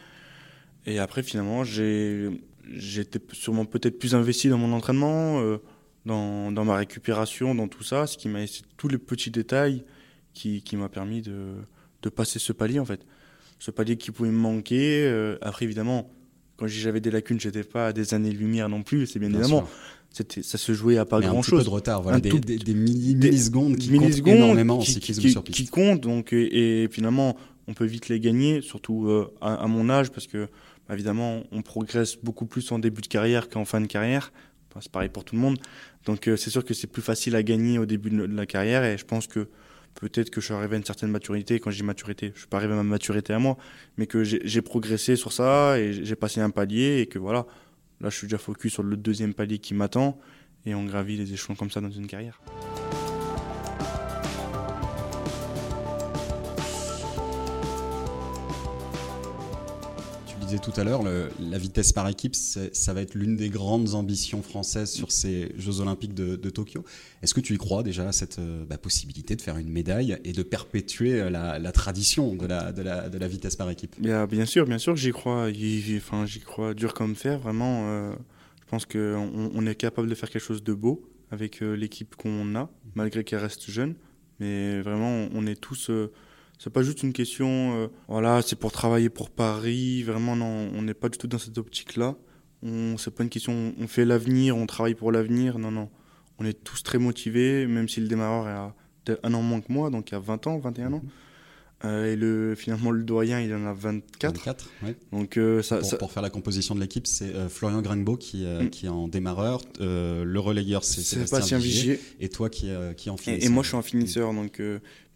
et 0.87 0.99
après 0.99 1.23
finalement 1.23 1.65
j'ai 1.65 2.31
j'étais 2.71 3.21
sûrement 3.33 3.65
peut-être 3.65 3.99
plus 3.99 4.15
investi 4.15 4.49
dans 4.49 4.59
mon 4.59 4.73
entraînement, 4.73 5.41
euh, 5.41 5.59
dans, 6.07 6.53
dans, 6.53 6.65
ma 6.65 6.77
récupération, 6.77 7.55
dans 7.55 7.69
tout 7.69 7.83
ça, 7.83 8.07
ce 8.07 8.17
qui 8.17 8.29
m'a 8.29 8.41
tous 8.77 8.89
les 8.89 8.99
petits 8.99 9.31
détails 9.31 9.85
qui, 10.33 10.63
qui 10.63 10.77
m'a 10.77 10.89
permis 10.89 11.23
de, 11.23 11.55
de 12.03 12.09
passer 12.09 12.39
ce 12.39 12.53
palier 12.53 12.79
en 12.79 12.85
fait, 12.85 13.05
ce 13.59 13.71
palier 13.71 13.97
qui 13.97 14.11
pouvait 14.11 14.31
me 14.31 14.39
manquer. 14.39 15.05
Euh, 15.07 15.39
après 15.41 15.65
évidemment 15.65 16.11
quand 16.63 16.69
j'avais 16.69 17.01
des 17.01 17.11
lacunes, 17.11 17.41
j'étais 17.41 17.65
pas 17.65 17.89
à 17.89 17.93
des 17.93 18.15
années-lumière 18.15 18.69
non 18.69 18.85
plus, 18.85 19.07
c'est 19.09 19.19
bien, 19.19 19.29
évidemment 19.29 19.67
ça 20.13 20.59
se 20.59 20.73
jouait 20.73 20.99
à 20.99 21.05
pas 21.05 21.21
grand 21.21 21.39
un 21.39 21.43
chose. 21.43 21.61
Peu 21.61 21.65
de 21.65 21.71
retard, 21.71 22.03
voilà, 22.03 22.21
des, 22.21 22.31
des, 22.39 22.75
millisecondes 22.75 23.77
qui 23.77 23.97
comptent 23.97 24.27
énormément 24.27 24.79
qui, 24.79 25.01
qui, 25.01 25.67
comptent, 25.67 26.01
donc, 26.01 26.33
et, 26.33 26.89
finalement, 26.91 27.37
on 27.67 27.75
peut 27.75 27.85
vite 27.85 28.09
les 28.09 28.21
gagner, 28.21 28.61
surtout 28.61 29.09
euh, 29.09 29.33
à, 29.41 29.67
mon 29.67 29.89
âge, 29.89 30.11
parce 30.11 30.27
que, 30.27 30.49
bah, 30.89 30.95
évidemment, 30.95 31.45
on 31.51 31.63
progresse 31.63 32.17
beaucoup 32.23 32.47
plus 32.47 32.71
en 32.73 32.79
début 32.79 33.01
de 33.01 33.07
carrière 33.07 33.49
qu'en 33.49 33.65
fin 33.65 33.81
de 33.81 33.87
carrière. 33.87 34.33
c'est 34.81 34.93
pareil 34.93 35.09
pour 35.09 35.25
tout 35.25 35.35
le 35.35 35.41
monde. 35.41 35.59
Donc, 36.05 36.29
euh, 36.29 36.37
c'est 36.37 36.51
sûr 36.51 36.65
que 36.65 36.75
c'est 36.75 36.89
plus 36.89 37.03
facile 37.03 37.35
à 37.35 37.43
gagner 37.43 37.79
au 37.79 37.87
début 37.87 38.11
de 38.11 38.25
la 38.25 38.47
carrière, 38.47 38.85
et 38.85 38.99
je 38.99 39.05
pense 39.05 39.27
que 39.27 39.49
peut-être 39.95 40.31
que 40.31 40.41
je 40.41 40.47
suis 40.47 40.55
arrivé 40.55 40.75
à 40.75 40.79
une 40.79 40.85
certaine 40.85 41.11
maturité. 41.11 41.61
Quand 41.61 41.71
je 41.71 41.77
dis 41.77 41.83
maturité, 41.83 42.33
je 42.35 42.41
suis 42.41 42.49
pas 42.49 42.59
arrivé 42.59 42.73
à 42.73 42.77
ma 42.77 42.83
maturité 42.83 43.33
à 43.33 43.39
moi, 43.39 43.57
mais 43.97 44.07
que 44.07 44.25
j'ai 44.25 44.63
progressé 44.63 45.17
sur 45.17 45.33
ça, 45.33 45.79
et 45.79 45.93
j'ai 45.93 46.17
passé 46.17 46.41
un 46.41 46.51
palier, 46.51 47.01
et 47.01 47.07
que 47.07 47.19
voilà 47.19 47.47
Là, 48.03 48.11
je 48.11 48.17
suis 48.17 48.27
déjà 48.27 48.39
focus 48.39 48.73
sur 48.73 48.83
le 48.83 48.97
deuxième 48.97 49.33
palier 49.33 49.59
qui 49.59 49.75
m'attend 49.75 50.19
et 50.67 50.75
on 50.75 50.85
gravit 50.85 51.17
les 51.17 51.33
échelons 51.33 51.55
comme 51.55 51.71
ça 51.71 51.81
dans 51.81 51.91
une 51.91 52.09
carrière. 52.09 52.41
Tout 60.59 60.73
à 60.77 60.85
l'heure, 60.85 61.03
la 61.41 61.59
vitesse 61.59 61.93
par 61.93 62.09
équipe, 62.09 62.35
ça 62.35 62.93
va 62.93 63.03
être 63.03 63.15
l'une 63.15 63.37
des 63.37 63.49
grandes 63.49 63.95
ambitions 63.95 64.43
françaises 64.43 64.91
sur 64.91 65.13
ces 65.13 65.53
Jeux 65.57 65.81
Olympiques 65.81 66.15
de, 66.15 66.51
Tokyo. 66.51 66.85
Est-ce 67.23 67.35
que 67.35 67.41
tu 67.41 67.55
y 67.55 67.59
crois 67.59 67.83
déjà 67.83 68.13
cette 68.13 68.39
euh, 68.39 68.65
bah, 68.67 68.77
possibilité 68.77 69.37
de 69.37 69.43
faire 69.43 69.57
une 69.57 69.71
médaille 69.71 70.19
et 70.25 70.33
de 70.33 70.43
perpétuer 70.43 71.21
euh, 71.21 71.31
la, 71.31 71.73
tradition 71.73 72.35
de 72.35 72.47
la, 72.47 73.29
vitesse 73.29 73.57
par 73.57 73.71
équipe? 73.71 73.95
Bien, 73.99 74.27
bien 74.27 74.45
sûr, 74.45 74.67
bien 74.67 74.79
sûr, 74.79 74.97
j'y 74.97 75.13
crois. 75.13 75.49
Enfin, 75.97 76.27
j'y 76.27 76.41
crois 76.41 76.75
dur 76.75 76.93
comme 76.95 77.15
fer. 77.15 77.39
Vraiment, 77.39 77.85
euh, 77.87 78.13
je 78.61 78.67
pense 78.69 78.87
qu'on 78.87 79.51
on 79.55 79.67
est 79.67 79.75
capable 79.75 80.09
de 80.09 80.15
faire 80.15 80.29
quelque 80.29 80.45
chose 80.45 80.63
de 80.63 80.75
beau 80.75 81.09
avec 81.31 81.61
l'équipe 81.61 82.15
qu'on 82.17 82.55
a, 82.57 82.71
malgré 82.95 83.25
qu'elle 83.25 83.39
reste 83.39 83.71
jeune. 83.71 83.95
Mais 84.41 84.81
vraiment, 84.83 85.29
on 85.33 85.47
est 85.47 85.59
tous 85.59 85.91
c'est 86.59 86.73
pas 86.73 86.83
juste 86.83 87.03
une 87.03 87.13
question, 87.13 87.77
euh, 87.77 87.89
voilà, 88.09 88.41
c'est 88.43 88.57
pour 88.57 88.73
travailler 88.73 89.09
pour 89.09 89.31
Paris. 89.31 90.03
Vraiment, 90.03 90.37
non, 90.37 90.71
on 90.75 90.83
n'est 90.83 90.95
pas 90.95 91.09
du 91.09 91.19
tout 91.19 91.27
dans 91.27 91.39
cette 91.39 91.59
optique-là. 91.59 92.15
On, 92.63 92.97
c'est 92.97 93.11
pas 93.11 93.25
une 93.25 93.31
question, 93.31 93.75
on 93.79 93.87
fait 93.89 94.05
l'avenir, 94.05 94.57
on 94.57 94.67
travaille 94.67 94.95
pour 94.95 95.11
l'avenir. 95.11 95.59
Non, 95.59 95.71
non. 95.71 95.91
On 96.39 96.45
est 96.45 96.65
tous 96.65 96.83
très 96.83 96.99
motivés, 96.99 97.67
même 97.67 97.89
si 97.89 98.01
le 98.01 98.09
démarreur 98.09 98.47
a 98.47 98.75
un 99.23 99.35
an 99.35 99.43
moins 99.43 99.61
que 99.61 99.73
moi, 99.73 99.91
donc 99.91 100.11
il 100.11 100.15
y 100.15 100.17
a 100.17 100.21
20 100.21 100.47
ans, 100.47 100.59
21 100.59 100.93
ans. 100.93 101.03
Euh, 101.85 102.13
et 102.13 102.17
le, 102.17 102.55
finalement, 102.55 102.91
le 102.91 103.03
doyen, 103.03 103.41
il 103.41 103.53
en 103.55 103.67
a 103.67 103.73
24. 103.73 104.37
24, 104.37 104.71
Donc, 105.11 105.37
euh, 105.37 105.63
ça, 105.63 105.79
pour, 105.79 105.99
pour, 105.99 106.13
faire 106.13 106.23
la 106.23 106.31
composition 106.31 106.75
de 106.75 106.81
l'équipe, 106.81 107.07
c'est 107.07 107.35
euh, 107.35 107.49
Florian 107.49 107.83
Granbeau 107.83 108.17
qui, 108.17 108.45
mm. 108.45 108.71
qui 108.71 108.87
est 108.87 108.91
en 108.91 109.09
démarreur. 109.09 109.61
le 109.81 110.39
relayeur, 110.39 110.85
c'est 110.85 111.01
Sébastien, 111.01 111.59
Vigier, 111.59 112.01
Et 112.21 112.29
toi 112.29 112.51
qui, 112.51 112.71
qui 112.97 113.11
en 113.11 113.17
finisseur. 113.17 113.47
Et, 113.47 113.53
moi, 113.53 113.63
je 113.63 113.69
suis 113.69 113.77
en 113.77 113.83
finisseur. 113.83 114.33
Donc, 114.33 114.63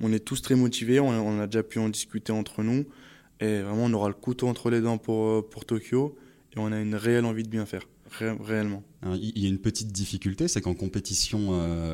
on 0.01 0.13
est 0.13 0.21
tous 0.21 0.43
très 0.43 0.57
motivés. 0.57 0.99
On, 0.99 1.09
on, 1.09 1.41
a 1.41 1.47
déjà 1.47 1.63
pu 1.63 1.79
en 1.79 1.89
discuter 1.89 2.33
entre 2.33 2.63
nous. 2.63 2.85
Et 3.41 3.61
vraiment, 3.61 3.85
on 3.85 3.93
aura 3.93 4.09
le 4.09 4.15
couteau 4.15 4.49
entre 4.49 4.71
les 4.71 4.81
dents 4.81 4.99
pour, 4.99 5.49
pour 5.49 5.65
Tokyo. 5.65 6.17
Et 6.57 6.59
on 6.59 6.73
a 6.73 6.81
une 6.81 6.95
réelle 6.95 7.27
envie 7.27 7.45
de 7.45 7.49
bien 7.49 7.67
faire. 7.67 7.83
réellement. 8.19 8.83
il 9.15 9.39
y 9.39 9.47
a 9.47 9.49
une 9.49 9.59
petite 9.59 9.93
difficulté, 9.93 10.49
c'est 10.49 10.63
qu'en 10.63 10.75
compétition, 10.75 11.51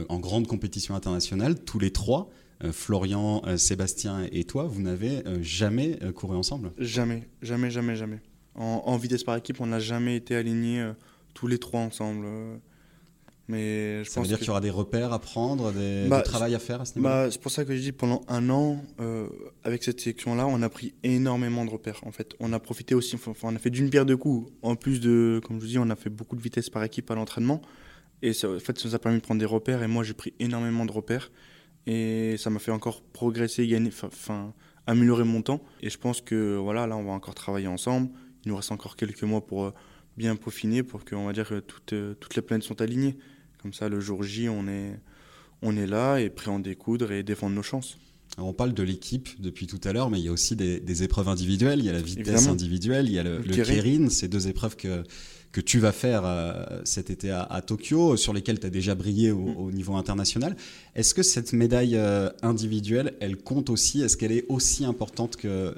en 0.08 0.18
grande 0.18 0.46
compétition 0.46 0.94
internationale, 0.94 1.62
tous 1.62 1.78
les 1.78 1.90
trois, 1.90 2.30
Florian, 2.70 3.42
euh, 3.46 3.57
Sébastien 3.57 4.27
et 4.31 4.44
toi, 4.44 4.64
vous 4.64 4.83
n'avez 4.83 5.27
euh, 5.27 5.42
jamais 5.42 5.98
couru 6.14 6.37
ensemble? 6.37 6.72
Jamais, 6.79 7.29
jamais, 7.40 7.70
jamais, 7.70 7.96
jamais. 7.96 8.20
En, 8.55 8.96
vitesse 8.98 9.25
par 9.25 9.37
équipe, 9.37 9.61
on 9.61 9.66
n'a 9.66 9.81
jamais 9.81 10.14
été 10.14 10.37
alignés 10.37 10.87
tous 11.33 11.46
les 11.46 11.59
trois 11.59 11.81
ensemble. 11.81 12.27
Mais 13.48 14.05
je 14.05 14.11
ça 14.11 14.20
veut 14.20 14.27
dire 14.27 14.37
qu'il 14.37 14.48
y 14.48 14.51
aura 14.51 14.61
des 14.61 14.70
repères 14.70 15.14
à 15.14 15.18
prendre, 15.18 15.72
des, 15.72 16.07
bah, 16.07 16.18
du 16.18 16.25
travail 16.25 16.55
à 16.55 16.59
faire 16.59 16.83
à 16.83 16.85
ce 16.85 16.96
niveau 16.96 17.09
bah, 17.09 17.31
C'est 17.31 17.40
pour 17.40 17.51
ça 17.51 17.64
que 17.64 17.75
je 17.75 17.81
dis 17.81 17.92
pendant 17.92 18.20
un 18.29 18.51
an, 18.51 18.85
avec 19.64 19.83
cette 19.83 20.03
sélection-là, 20.03 20.46
on 20.46 20.61
a 20.61 20.68
pris 20.68 20.92
énormément 21.03 21.64
de 21.64 21.70
repères. 21.70 22.01
En 22.05 22.12
fait, 22.12 22.35
on 22.40 22.53
a 22.53 22.61
profité 22.61 22.94
aussi, 22.94 23.16
enfin, 23.16 23.33
on 23.42 23.57
a 23.57 23.59
fait 23.59 23.70
d'une 23.70 23.88
pierre 23.88 24.05
deux 24.05 24.18
coups. 24.18 24.53
En 24.61 24.77
plus 24.77 25.01
de, 25.01 25.40
comme 25.42 25.57
je 25.57 25.62
vous 25.62 25.68
dis, 25.68 25.79
on 25.79 25.88
a 25.88 25.96
fait 25.96 26.11
beaucoup 26.11 26.37
de 26.37 26.42
vitesse 26.42 26.68
par 26.68 26.85
équipe 26.85 27.11
à 27.11 27.14
l'entraînement. 27.14 27.62
Et 28.20 28.35
ça, 28.35 28.51
en 28.51 28.59
fait, 28.59 28.79
ça 28.79 28.87
nous 28.87 28.94
a 28.94 28.98
permis 28.98 29.16
de 29.16 29.22
prendre 29.22 29.40
des 29.40 29.46
repères. 29.46 29.83
Et 29.83 29.88
moi, 29.88 30.05
j'ai 30.05 30.14
pris 30.14 30.35
énormément 30.38 30.85
de 30.85 30.92
repères. 30.92 31.31
Et 31.87 32.37
ça 32.37 32.51
m'a 32.51 32.59
fait 32.59 32.71
encore 32.71 33.03
progresser, 33.03 33.66
gagner, 33.66 33.90
enfin, 34.03 34.53
améliorer 34.87 35.25
mon 35.25 35.42
temps. 35.42 35.62
Et 35.81 35.90
je 35.90 35.99
pense 35.99 36.21
que 36.21 36.57
voilà, 36.57 36.87
là, 36.87 36.97
on 36.97 37.05
va 37.05 37.12
encore 37.12 37.35
travailler 37.35 37.66
ensemble. 37.66 38.11
Il 38.45 38.51
nous 38.51 38.57
reste 38.57 38.73
encore 38.73 38.97
quelques 38.97 39.23
mois 39.23 39.45
pour 39.45 39.64
euh, 39.64 39.75
bien 40.16 40.37
peaufiner, 40.37 40.83
pour 40.83 41.05
qu'on 41.05 41.27
va 41.27 41.33
dire 41.33 41.49
que 41.49 41.61
toutes, 41.61 41.92
euh, 41.92 42.14
toutes 42.14 42.35
les 42.37 42.42
planètes 42.42 42.64
sont 42.64 42.81
alignées. 42.81 43.16
Comme 43.61 43.73
ça, 43.73 43.88
le 43.88 44.01
jour 44.01 44.23
J, 44.23 44.49
on 44.49 44.66
est, 44.68 44.99
on 45.62 45.77
est 45.77 45.87
là 45.87 46.18
et 46.18 46.31
prêt 46.31 46.51
à 46.51 46.55
en 46.55 46.59
découdre 46.59 47.12
et 47.12 47.23
défendre 47.23 47.55
nos 47.55 47.62
chances. 47.62 47.99
On 48.38 48.53
parle 48.53 48.73
de 48.73 48.83
l'équipe 48.83 49.29
depuis 49.40 49.66
tout 49.66 49.81
à 49.85 49.92
l'heure, 49.92 50.11
mais 50.11 50.18
il 50.18 50.25
y 50.25 50.29
a 50.29 50.33
aussi 50.33 50.57
des, 50.57 51.03
épreuves 51.03 51.29
individuelles. 51.29 51.81
Il 51.81 51.85
y 51.85 51.90
a 51.90 51.92
la 51.92 52.01
vitesse 52.01 52.47
individuelle, 52.47 53.07
il 53.07 53.12
y 53.12 53.18
a 53.18 53.23
le, 53.23 53.38
le, 53.38 54.09
Ces 54.11 54.29
deux 54.29 54.49
épreuves 54.49 54.77
que, 54.77 55.05
que 55.53 55.61
tu 55.61 55.79
vas 55.79 55.92
faire 55.92 56.23
euh, 56.25 56.64
cet 56.85 57.11
été 57.11 57.31
à, 57.31 57.62
Tokyo, 57.64 58.16
sur 58.16 58.33
lesquelles 58.33 58.59
tu 58.59 58.66
as 58.66 58.71
déjà 58.71 58.95
brillé 58.95 59.31
au, 59.31 59.71
mm. 59.71 59.73
niveau 59.73 59.95
international. 59.95 60.57
Est-ce 60.97 61.14
que 61.14 61.23
cette 61.23 61.53
médaille 61.53 61.97
euh, 61.97 62.31
individuelle, 62.42 63.14
elle 63.21 63.37
compte 63.37 63.68
aussi? 63.68 64.03
Est-ce 64.03 64.16
qu'elle 64.16 64.33
est 64.33 64.47
aussi 64.49 64.85
importante 64.85 65.37
que 65.37 65.75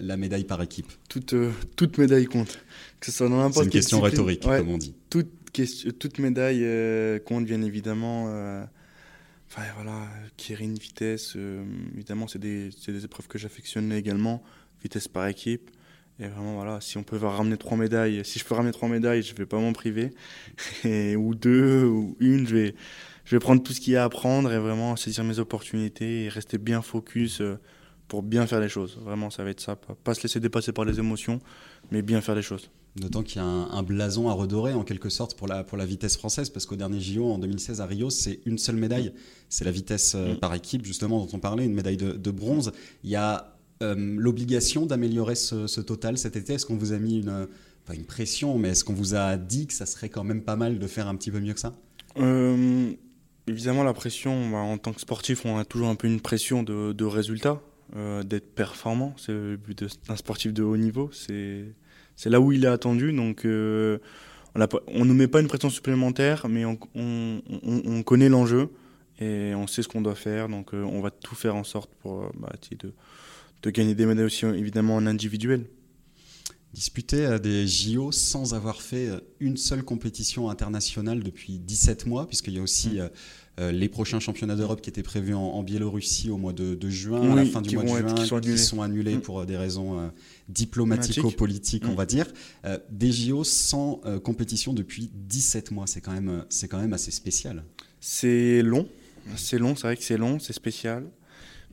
la, 0.00 0.16
médaille 0.16 0.44
par 0.44 0.62
équipe? 0.62 0.90
Toute, 1.08 1.34
euh, 1.34 1.50
toute 1.76 1.98
médaille 1.98 2.26
compte. 2.26 2.58
Que 3.00 3.06
ce 3.06 3.12
soit 3.12 3.28
dans 3.28 3.36
n'importe 3.36 3.58
C'est 3.58 3.64
une 3.64 3.70
question 3.70 4.00
rhétorique, 4.00 4.40
comme 4.40 4.70
on 4.70 4.78
dit. 4.78 4.94
Toute, 5.10 5.28
question, 5.52 5.90
toute 5.96 6.18
médaille 6.18 6.64
compte, 7.26 7.44
bien 7.44 7.62
évidemment. 7.62 8.66
Enfin 9.50 9.62
voilà, 9.76 10.06
Kirin, 10.36 10.74
vitesse, 10.74 11.36
évidemment, 11.94 12.28
c'est 12.28 12.38
des, 12.38 12.70
des, 12.86 13.04
épreuves 13.04 13.28
que 13.28 13.38
j'affectionne 13.38 13.92
également. 13.92 14.42
Vitesse 14.82 15.08
par 15.08 15.26
équipe. 15.26 15.70
Et 16.20 16.26
vraiment, 16.26 16.56
voilà, 16.56 16.80
si 16.80 16.98
on 16.98 17.04
peut 17.04 17.16
ramener 17.16 17.56
trois 17.56 17.76
médailles, 17.76 18.24
si 18.24 18.38
je 18.38 18.44
peux 18.44 18.54
ramener 18.54 18.72
trois 18.72 18.88
médailles, 18.88 19.22
je 19.22 19.34
vais 19.34 19.46
pas 19.46 19.58
m'en 19.58 19.72
priver. 19.72 20.10
Et, 20.84 21.14
ou 21.14 21.34
deux, 21.34 21.84
ou 21.84 22.16
une, 22.18 22.46
je 22.46 22.56
vais, 22.56 22.74
je 23.24 23.36
vais 23.36 23.40
prendre 23.40 23.62
tout 23.62 23.72
ce 23.72 23.80
qu'il 23.80 23.92
y 23.92 23.96
a 23.96 24.04
à 24.04 24.08
prendre 24.08 24.50
et 24.52 24.58
vraiment 24.58 24.96
saisir 24.96 25.22
mes 25.22 25.38
opportunités 25.38 26.24
et 26.24 26.28
rester 26.28 26.58
bien 26.58 26.82
focus 26.82 27.40
euh, 27.40 27.58
pour 28.08 28.22
bien 28.22 28.46
faire 28.46 28.58
les 28.58 28.68
choses. 28.68 28.98
Vraiment, 29.04 29.30
ça 29.30 29.44
va 29.44 29.50
être 29.50 29.60
ça. 29.60 29.76
Pas, 29.76 30.14
se 30.14 30.22
laisser 30.22 30.40
dépasser 30.40 30.72
par 30.72 30.84
les 30.84 30.98
émotions, 30.98 31.38
mais 31.92 32.02
bien 32.02 32.20
faire 32.20 32.34
les 32.34 32.42
choses. 32.42 32.70
D'autant 33.00 33.22
qu'il 33.22 33.40
y 33.40 33.44
a 33.44 33.46
un, 33.46 33.82
blason 33.82 34.28
à 34.28 34.32
redorer 34.32 34.74
en 34.74 34.84
quelque 34.84 35.08
sorte 35.08 35.36
pour 35.36 35.46
la, 35.46 35.64
pour 35.64 35.78
la 35.78 35.86
vitesse 35.86 36.16
française, 36.16 36.50
parce 36.50 36.66
qu'au 36.66 36.76
dernier 36.76 37.00
JO 37.00 37.24
en 37.24 37.38
2016 37.38 37.80
à 37.80 37.86
Rio, 37.86 38.10
c'est 38.10 38.40
une 38.44 38.58
seule 38.58 38.76
médaille. 38.76 39.12
C'est 39.48 39.64
la 39.64 39.70
vitesse 39.70 40.14
euh, 40.14 40.34
mm. 40.34 40.38
par 40.38 40.54
équipe, 40.54 40.84
justement, 40.84 41.24
dont 41.24 41.28
on 41.32 41.38
parlait, 41.38 41.64
une 41.64 41.74
médaille 41.74 41.96
de, 41.96 42.12
de 42.12 42.30
bronze. 42.30 42.72
Il 43.04 43.10
y 43.10 43.16
a 43.16 43.56
euh, 43.82 43.94
l'obligation 44.18 44.86
d'améliorer 44.86 45.36
ce, 45.36 45.80
total 45.80 46.18
cet 46.18 46.36
été 46.36 46.54
Est-ce 46.54 46.66
qu'on 46.66 46.76
vous 46.76 46.92
a 46.92 46.98
mis 46.98 47.20
une, 47.20 47.46
pas 47.86 47.94
une 47.94 48.04
pression, 48.04 48.58
mais 48.58 48.70
est-ce 48.70 48.84
qu'on 48.84 48.94
vous 48.94 49.14
a 49.14 49.36
dit 49.36 49.66
que 49.66 49.72
ça 49.72 49.86
serait 49.86 50.08
quand 50.08 50.24
même 50.24 50.42
pas 50.42 50.56
mal 50.56 50.78
de 50.78 50.86
faire 50.86 51.06
un 51.08 51.14
petit 51.14 51.30
peu 51.30 51.40
mieux 51.40 51.54
que 51.54 51.60
ça? 51.60 51.76
Euh, 52.18 52.92
Évidemment, 53.48 53.82
la 53.82 53.94
pression, 53.94 54.50
bah, 54.50 54.58
en 54.58 54.76
tant 54.76 54.92
que 54.92 55.00
sportif, 55.00 55.46
on 55.46 55.56
a 55.56 55.64
toujours 55.64 55.88
un 55.88 55.94
peu 55.94 56.06
une 56.06 56.20
pression 56.20 56.62
de, 56.62 56.92
de 56.92 57.04
résultat, 57.04 57.62
euh, 57.96 58.22
d'être 58.22 58.54
performant. 58.54 59.14
C'est 59.16 59.32
le 59.32 59.56
but 59.56 59.84
d'un 60.06 60.16
sportif 60.16 60.52
de 60.52 60.62
haut 60.62 60.76
niveau. 60.76 61.10
C'est 61.12 61.64
là 62.26 62.40
où 62.40 62.52
il 62.52 62.64
est 62.64 62.68
attendu. 62.68 63.12
Donc, 63.12 63.42
on 63.44 63.48
ne 64.54 65.04
nous 65.04 65.14
met 65.14 65.28
pas 65.28 65.40
une 65.40 65.48
pression 65.48 65.70
supplémentaire, 65.70 66.46
mais 66.48 66.64
on, 66.64 66.78
on, 66.94 68.02
connaît 68.02 68.28
l'enjeu 68.28 68.70
et 69.20 69.54
on 69.54 69.66
sait 69.66 69.82
ce 69.82 69.88
qu'on 69.88 70.02
doit 70.02 70.14
faire. 70.14 70.48
Donc, 70.48 70.72
on 70.72 71.00
va 71.00 71.10
tout 71.10 71.34
faire 71.34 71.56
en 71.56 71.64
sorte 71.64 71.90
pour 72.02 72.30
bah, 72.36 72.52
de 72.70 72.92
de 73.62 73.70
gagner 73.70 73.94
des 73.94 74.06
médailles 74.06 74.26
aussi 74.26 74.46
évidemment 74.46 74.96
en 74.96 75.06
individuel. 75.06 75.64
Disputer 76.74 77.24
à 77.24 77.38
des 77.38 77.66
JO 77.66 78.12
sans 78.12 78.52
avoir 78.52 78.82
fait 78.82 79.08
euh, 79.08 79.20
une 79.40 79.56
seule 79.56 79.82
compétition 79.82 80.50
internationale 80.50 81.22
depuis 81.22 81.58
17 81.58 82.06
mois, 82.06 82.26
puisqu'il 82.26 82.54
y 82.54 82.58
a 82.58 82.62
aussi 82.62 82.90
mm. 82.90 82.98
euh, 82.98 83.08
euh, 83.60 83.72
les 83.72 83.88
prochains 83.88 84.20
championnats 84.20 84.54
d'Europe 84.54 84.80
qui 84.80 84.90
étaient 84.90 85.02
prévus 85.02 85.34
en, 85.34 85.62
Biélorussie 85.62 86.30
au 86.30 86.36
mois 86.36 86.52
de, 86.52 86.76
juin, 86.90 87.32
à 87.32 87.34
la 87.34 87.44
fin 87.46 87.62
du 87.62 87.76
mois 87.76 88.02
de 88.02 88.08
juin, 88.26 88.40
qui 88.40 88.58
sont 88.58 88.82
annulés, 88.82 89.16
mm. 89.16 89.20
pour 89.22 89.46
des 89.46 89.56
raisons 89.56 90.12
diplomatico-politiques, 90.48 91.84
on 91.86 91.92
mm. 91.92 91.96
va 91.96 92.06
dire. 92.06 92.26
des 92.90 93.12
JO 93.12 93.44
sans 93.44 94.00
compétition 94.22 94.72
depuis 94.74 95.10
17 95.12 95.70
mois, 95.72 95.86
c'est 95.86 96.00
quand, 96.00 96.12
même, 96.12 96.44
quand 96.70 96.78
même 96.78 96.92
assez 96.92 97.10
spécial. 97.10 97.64
C'est 98.00 98.62
long, 98.62 98.86
c'est 99.36 99.58
long, 99.58 99.74
c'est 99.74 99.88
vrai 99.88 99.96
que 99.96 100.04
c'est 100.04 100.18
long, 100.18 100.38
c'est 100.38 100.52
spécial 100.52 101.04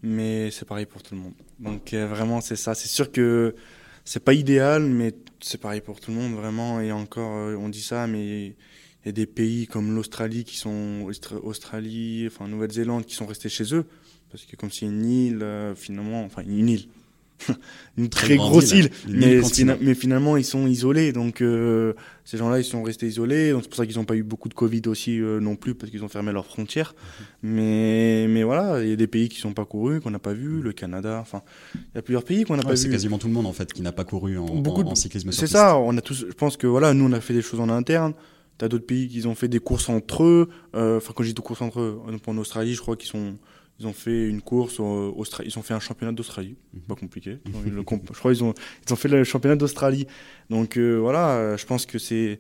mais 0.05 0.51
c'est 0.51 0.65
pareil 0.65 0.86
pour 0.86 1.01
tout 1.03 1.15
le 1.15 1.21
monde. 1.21 1.34
Donc 1.60 1.93
euh, 1.93 2.08
vraiment, 2.08 2.41
c'est 2.41 2.55
ça. 2.55 2.75
C'est 2.75 2.88
sûr 2.88 3.12
que 3.12 3.55
c'est 4.05 4.23
pas 4.23 4.33
idéal, 4.33 4.83
mais 4.83 5.13
c'est 5.41 5.59
pareil 5.59 5.81
pour 5.81 5.99
tout 5.99 6.11
le 6.11 6.17
monde, 6.17 6.33
vraiment. 6.33 6.79
Et 6.79 6.91
encore, 6.91 7.35
euh, 7.35 7.55
on 7.55 7.69
dit 7.69 7.81
ça, 7.81 8.07
mais 8.07 8.45
il 8.47 8.55
y 9.05 9.09
a 9.09 9.11
des 9.11 9.25
pays 9.25 9.67
comme 9.67 9.93
l'Australie 9.93 10.45
qui 10.45 10.57
sont 10.57 11.05
Australie, 11.43 12.27
enfin 12.27 12.47
Nouvelle-Zélande 12.47 13.05
qui 13.05 13.15
sont 13.15 13.25
restés 13.25 13.49
chez 13.49 13.75
eux 13.75 13.85
parce 14.35 14.45
que 14.45 14.57
comme 14.57 14.69
c'est 14.69 14.85
une 14.85 15.05
île, 15.05 15.43
euh, 15.43 15.75
finalement, 15.75 16.23
enfin 16.23 16.43
une 16.45 16.67
île, 16.67 16.89
une 17.98 18.10
très, 18.10 18.38
grosse 18.38 18.71
île, 18.71 18.89
mais, 19.08 19.41
mais, 19.82 19.93
finalement 19.93 20.38
ils 20.38 20.45
sont 20.45 20.67
isolés. 20.67 21.12
Donc 21.12 21.41
euh, 21.41 21.93
ces 22.24 22.38
gens-là 22.38 22.60
ils 22.60 22.65
sont 22.65 22.84
restés 22.84 23.08
isolés. 23.08 23.52
Donc 23.52 23.63
c'est 23.63 23.69
pour 23.69 23.78
ça 23.78 23.86
qu'ils 23.86 23.98
n'ont 23.98 24.06
pas 24.06 24.15
eu 24.15 24.24
beaucoup 24.24 24.50
de 24.50 24.54
Covid 24.54 24.82
aussi 24.88 25.19
euh, 25.19 25.39
non 25.39 25.56
plus 25.56 25.76
parce 25.76 25.91
qu'ils 25.91 26.04
ont 26.04 26.08
fermé 26.08 26.32
leurs 26.32 26.45
frontières. 26.45 26.95
Mhm. 27.43 27.52
Mais 27.52 28.28
mais 28.30 28.43
voilà, 28.43 28.82
il 28.84 28.89
y 28.89 28.93
a 28.93 28.95
des 28.95 29.08
pays 29.08 29.30
qui 29.30 29.39
sont 29.39 29.54
pas 29.54 29.65
courus 29.65 30.02
qu'on 30.02 30.12
n'a 30.12 30.19
pas 30.19 30.34
vu, 30.34 30.62
le 30.62 30.74
Canada. 30.74 31.19
Enfin, 31.21 31.41
il 31.76 31.95
y 31.95 31.98
a 31.98 32.02
plusieurs 32.02 32.24
pays 32.24 32.43
qu'on 32.43 32.58
n'a 32.58 32.63
pas 32.63 32.71
vu. 32.71 32.78
C'est 32.78 32.89
quasiment 32.89 33.17
tout 33.17 33.28
le 33.28 33.34
monde 33.34 33.48
en 33.48 33.54
fait 33.54 33.71
qui 33.71 33.82
n'a 33.82 33.91
pas 33.91 34.04
couru 34.04 34.38
en, 34.38 34.45
beaucoup 34.45 34.82
en, 34.84 34.95
cyclisme. 34.95 35.32
C'est 35.32 35.48
ça. 35.48 35.78
On 35.78 35.95
a 35.98 36.02
tous. 36.02 36.26
Je 36.28 36.34
pense 36.34 36.58
que 36.58 36.67
voilà, 36.67 36.93
nous 36.93 37.06
on 37.06 37.12
a 37.12 37.21
fait 37.21 37.34
des 37.34 37.41
choses 37.41 37.60
en 37.60 37.69
interne. 37.69 38.13
T'as 38.58 38.69
d'autres 38.69 38.86
pays 38.86 39.10
qui 39.10 39.26
ont 39.28 39.36
fait 39.36 39.50
des 39.50 39.60
courses 39.60 39.89
entre 39.89 40.24
eux. 40.24 40.50
Euh, 40.76 40.98
enfin, 40.98 41.12
quand 41.13 41.24
je 41.24 41.30
dis 41.30 41.34
des 41.34 41.41
courses 41.41 41.62
entre 41.62 41.82
eux, 41.82 42.00
en 42.26 42.38
Australie, 42.38 42.74
je 42.74 42.80
crois 42.80 42.95
qu'ils 42.95 43.10
sont 43.10 43.36
ils 43.79 43.88
ont 43.88 43.93
fait 43.93 44.27
une 44.27 44.41
course, 44.41 44.79
Australie, 44.79 45.49
ils 45.53 45.59
ont 45.59 45.61
fait 45.61 45.73
un 45.73 45.79
championnat 45.79 46.13
d'Australie, 46.13 46.55
mhm. 46.73 46.81
pas 46.81 46.95
compliqué. 46.95 47.39
je 47.45 47.81
crois 47.81 48.33
qu'ils 48.33 48.43
ont, 48.43 48.53
ils 48.88 48.93
ont 48.93 48.95
fait 48.95 49.09
le 49.09 49.23
championnat 49.23 49.57
d'Australie. 49.57 50.07
Donc 50.49 50.77
euh, 50.77 50.95
voilà, 50.95 51.31
euh, 51.31 51.57
je 51.57 51.65
pense 51.65 51.85
que 51.85 51.99
c'est 51.99 52.39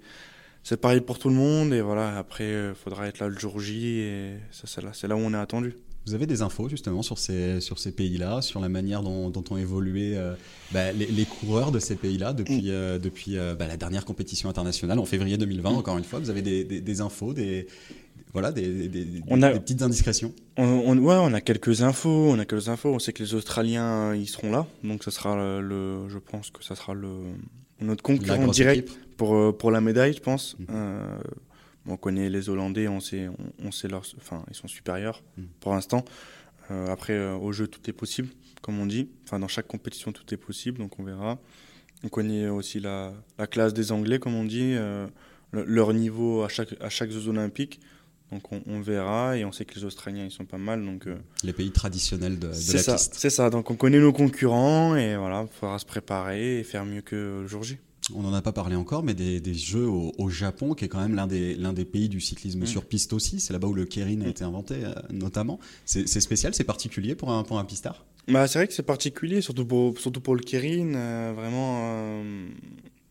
c'est 0.63 0.77
pareil 0.77 1.01
pour 1.01 1.19
tout 1.19 1.29
le 1.29 1.35
monde. 1.35 1.73
Et 1.73 1.81
voilà, 1.81 2.17
après, 2.17 2.45
il 2.45 2.53
euh, 2.53 2.73
faudra 2.73 3.07
être 3.07 3.19
là 3.19 3.27
le 3.27 3.37
jour 3.37 3.59
J. 3.59 3.99
Et 3.99 4.33
c'est 4.51 4.81
là, 4.81 4.91
là 5.03 5.15
où 5.15 5.19
on 5.19 5.33
est 5.33 5.37
attendu. 5.37 5.75
Vous 6.07 6.13
avez 6.13 6.27
des 6.27 6.43
infos 6.43 6.69
justement 6.69 7.01
sur 7.01 7.17
ces, 7.17 7.59
sur 7.59 7.79
ces 7.79 7.91
pays-là, 7.91 8.41
sur 8.43 8.59
la 8.59 8.69
manière 8.69 9.01
dont, 9.01 9.31
dont 9.31 9.43
ont 9.49 9.57
évolué 9.57 10.15
bah, 10.71 10.91
les, 10.91 11.25
coureurs 11.25 11.71
de 11.71 11.79
ces 11.79 11.95
pays-là 11.95 12.31
depuis, 12.31 12.69
mm. 12.69 12.99
depuis 12.99 13.37
bah, 13.57 13.65
la 13.65 13.75
dernière 13.75 14.05
compétition 14.05 14.47
internationale 14.47 14.99
en 14.99 15.05
février 15.05 15.37
2020, 15.37 15.71
mm. 15.71 15.75
encore 15.75 15.97
une 15.97 16.03
fois? 16.03 16.19
Vous 16.19 16.29
avez 16.29 16.43
des, 16.43 16.63
des, 16.63 16.79
des 16.79 17.01
infos, 17.01 17.33
des, 17.33 17.65
voilà, 18.35 18.51
des, 18.51 18.89
petites 19.29 19.81
indiscrétions. 19.81 20.33
On, 20.57 20.97
ouais, 20.97 21.15
on 21.17 21.33
a 21.33 21.39
quelques 21.39 21.83
infos. 21.83 22.31
On 22.31 22.37
a 22.37 22.43
quelques 22.43 22.67
infos. 22.67 22.89
On 22.89 22.99
sait 22.99 23.13
que 23.13 23.23
les 23.23 23.33
Australiens, 23.33 24.13
ils 24.13 24.27
seront 24.27 24.51
là. 24.51 24.67
Donc, 24.83 25.05
ça 25.05 25.11
sera 25.11 25.61
le, 25.61 26.09
je 26.09 26.17
pense 26.17 26.49
que 26.49 26.61
ça 26.61 26.75
sera 26.75 26.93
le, 26.93 27.07
notre 27.79 28.03
concurrent 28.03 28.47
direct 28.47 28.89
pour, 29.15 29.35
euh, 29.35 29.51
pour 29.53 29.71
la 29.71 29.79
médaille, 29.79 30.13
je 30.13 30.19
pense. 30.19 30.57
Mhm. 30.59 30.67
Euh, 30.69 31.17
on 31.87 31.95
connaît 31.95 32.29
les 32.29 32.49
Hollandais, 32.49 32.89
on 32.89 32.99
sait, 32.99 33.29
on, 33.63 33.71
sait 33.71 33.87
leur, 33.87 34.03
enfin, 34.17 34.43
ils 34.49 34.55
sont 34.55 34.67
supérieurs 34.67 35.23
mhm. 35.37 35.47
pour 35.61 35.73
l'instant. 35.73 36.03
Euh, 36.71 36.87
après, 36.87 37.17
au 37.35 37.53
jeu, 37.53 37.67
tout 37.67 37.89
est 37.89 37.93
possible, 37.93 38.27
comme 38.61 38.77
on 38.79 38.85
dit. 38.85 39.07
Enfin, 39.23 39.39
dans 39.39 39.47
chaque 39.47 39.67
compétition, 39.67 40.11
tout 40.11 40.25
est 40.33 40.37
possible, 40.37 40.79
donc 40.79 40.99
on 40.99 41.03
verra. 41.03 41.39
On 42.03 42.09
connaît 42.09 42.49
aussi 42.49 42.81
la, 42.81 43.13
la 43.37 43.47
classe 43.47 43.73
des 43.73 43.93
Anglais, 43.93 44.19
comme 44.19 44.35
on 44.35 44.43
dit, 44.43 44.75
leur 45.53 45.93
niveau 45.93 46.43
à 46.43 46.49
chaque, 46.49 46.75
à 46.81 46.89
chaque 46.89 47.11
Jeux 47.11 47.29
Olympiques. 47.29 47.79
Donc 48.31 48.51
on, 48.51 48.81
verra 48.81 49.37
et 49.37 49.45
on 49.45 49.51
sait 49.51 49.65
que 49.65 49.75
les 49.75 49.85
Australiens 49.85 50.25
ils 50.25 50.31
sont 50.31 50.45
pas 50.45 50.57
mal 50.57 50.83
donc 50.83 51.05
euh, 51.05 51.15
les 51.43 51.53
pays 51.53 51.71
traditionnels 51.71 52.39
de, 52.39 52.47
de 52.47 52.51
la 52.51 52.55
ça, 52.55 52.95
piste. 52.95 53.13
C'est 53.15 53.29
ça. 53.29 53.49
Donc 53.49 53.69
on 53.69 53.75
connaît 53.75 53.99
nos 53.99 54.11
concurrents 54.11 54.95
et 54.95 55.15
voilà, 55.15 55.43
il 55.43 55.59
faudra 55.59 55.77
se 55.77 55.85
préparer 55.85 56.59
et 56.59 56.63
faire 56.63 56.85
mieux 56.85 57.01
que 57.01 57.41
le 57.41 57.47
jour 57.47 57.63
J. 57.63 57.77
On 58.13 58.21
n'en 58.21 58.33
a 58.33 58.41
pas 58.41 58.51
parlé 58.51 58.75
encore, 58.75 59.03
mais 59.03 59.13
des, 59.13 59.39
des 59.39 59.55
jeux 59.55 59.87
au, 59.87 60.29
Japon, 60.29 60.75
qui 60.75 60.85
est 60.85 60.87
quand 60.87 60.99
même 60.99 61.15
l'un 61.15 61.25
des, 61.25 61.55
l'un 61.55 61.73
des 61.73 61.85
pays 61.85 62.07
du 62.07 62.21
cyclisme 62.21 62.61
mm. 62.61 62.67
sur 62.67 62.85
piste 62.85 63.13
aussi. 63.13 63.39
C'est 63.39 63.51
là-bas 63.51 63.67
où 63.67 63.73
le 63.73 63.85
Kerin 63.85 64.21
a 64.21 64.25
mm. 64.25 64.29
été 64.29 64.43
inventé, 64.43 64.75
euh, 64.83 64.93
notamment. 65.09 65.59
C'est, 65.85 66.05
spécial, 66.05 66.53
c'est 66.53 66.63
particulier 66.63 67.15
pour 67.15 67.31
un, 67.31 67.43
pour 67.43 67.57
un 67.57 67.65
pistard? 67.65 68.05
Bah, 68.27 68.47
C'est 68.47 68.59
vrai 68.59 68.67
que 68.67 68.73
c'est 68.73 68.83
particulier, 68.83 69.41
surtout 69.41 69.65
pour, 69.65 69.97
surtout 69.97 70.21
pour 70.21 70.35
le 70.35 70.41
Kerin. 70.41 70.93
Euh, 70.93 71.33
vraiment, 71.35 72.21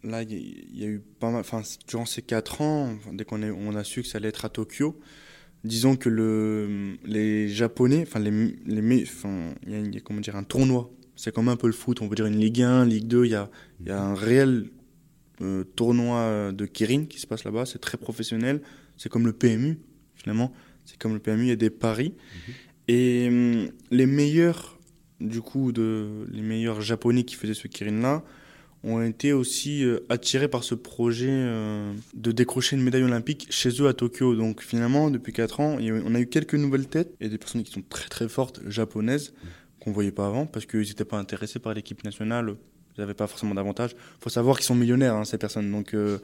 là, 0.05 0.23
il 0.23 0.79
y, 0.79 0.85
a 0.85 0.87
eu 0.87 1.01
pas 1.19 1.31
mal. 1.31 1.41
Enfin, 1.41 1.63
durant 1.89 2.07
ces 2.07 2.23
quatre 2.23 2.61
ans, 2.61 2.95
dès 3.13 3.25
qu'on 3.25 3.43
on 3.43 3.75
a 3.75 3.85
su 3.85 4.03
que 4.03 4.09
ça 4.09 4.19
allait 4.19 4.29
être 4.29 4.45
à 4.45 4.49
Tokyo, 4.49 4.99
disons 5.65 5.97
que 5.97 6.09
le, 6.09 6.97
les 7.05 7.49
Japonais, 7.49 8.05
enfin, 8.07 8.21
les, 8.21 8.31
les, 8.67 9.07
il 9.67 9.95
y, 9.95 9.97
a, 9.97 10.01
comment 10.01 10.21
dire, 10.21 10.37
un 10.37 10.45
tournoi. 10.45 10.91
C'est 11.17 11.33
comme 11.33 11.49
un 11.49 11.57
peu 11.57 11.69
le 11.69 11.73
foot, 11.73 12.03
on 12.03 12.09
peut 12.09 12.17
dire 12.17 12.27
une 12.27 12.39
Ligue 12.39 12.63
1, 12.63 12.87
Ligue 12.87 13.07
2. 13.07 13.25
Il 13.25 13.31
y 13.31 13.35
a, 13.35 13.51
y 13.85 13.91
a 13.91 14.03
un 14.03 14.15
réel 14.15 14.71
euh, 15.41 15.65
tournoi 15.65 16.53
de 16.53 16.67
Kirin 16.67 17.07
qui 17.07 17.21
se 17.21 17.27
passe 17.27 17.45
là-bas. 17.45 17.67
C'est 17.67 17.81
très 17.81 17.99
professionnel. 17.99 18.63
C'est 18.97 19.09
comme 19.09 19.27
le 19.27 19.33
PMU, 19.33 19.79
finalement. 20.15 20.53
C'est 20.85 20.99
comme 20.99 21.15
le 21.15 21.21
PMU, 21.21 21.45
il 21.45 21.49
y 21.49 21.53
a 21.53 21.57
des 21.57 21.71
paris. 21.71 22.15
Mhm. 22.15 22.55
Et 22.89 23.29
hum, 23.29 23.71
les 23.91 24.07
meilleurs, 24.07 24.79
du 25.21 25.41
coup, 25.41 25.73
de, 25.73 26.27
les 26.31 26.43
meilleurs 26.43 26.81
Japonais 26.81 27.25
qui 27.25 27.37
faisaient 27.37 27.55
ce 27.55 27.69
Kirin-là, 27.69 28.25
ont 28.85 29.03
été 29.03 29.33
aussi 29.33 29.85
euh, 29.85 30.05
attirés 30.09 30.49
par 30.49 30.63
ce 30.63 30.75
projet 30.75 31.31
euh, 31.31 31.93
de 32.15 32.33
décrocher 32.33 32.77
une 32.77 32.83
médaille 32.83 33.03
olympique 33.03 33.47
chez 33.51 33.71
eux 33.81 33.89
à 33.89 33.95
Tokyo. 33.95 34.37
Donc 34.37 34.63
finalement, 34.63 35.11
depuis 35.11 35.33
4 35.33 35.61
ans, 35.61 35.79
on 35.81 36.15
a 36.15 36.21
eu 36.21 36.27
quelques 36.27 36.55
nouvelles 36.55 36.87
têtes 36.87 37.15
et 37.21 37.29
des 37.29 37.39
personnes 37.39 37.63
qui 37.63 37.73
sont 37.73 37.83
très 37.89 38.09
très 38.09 38.29
fortes 38.29 38.61
japonaises 38.67 39.33
qu'on 39.81 39.91
ne 39.91 39.95
voyait 39.95 40.13
pas 40.13 40.27
avant 40.27 40.47
parce 40.47 40.67
qu'ils 40.67 40.81
n'étaient 40.81 41.05
pas 41.05 41.19
intéressés 41.19 41.59
par 41.59 41.73
l'équipe 41.73 42.05
nationale. 42.05 42.55
Ils 42.97 43.01
n'avaient 43.01 43.15
pas 43.15 43.27
forcément 43.27 43.55
d'avantage. 43.55 43.93
Il 43.93 44.23
faut 44.23 44.31
savoir 44.31 44.57
qu'ils 44.57 44.67
sont 44.67 44.75
millionnaires, 44.75 45.15
hein, 45.15 45.25
ces 45.25 45.39
personnes. 45.39 45.71
Donc 45.73 45.95
euh, 45.95 46.19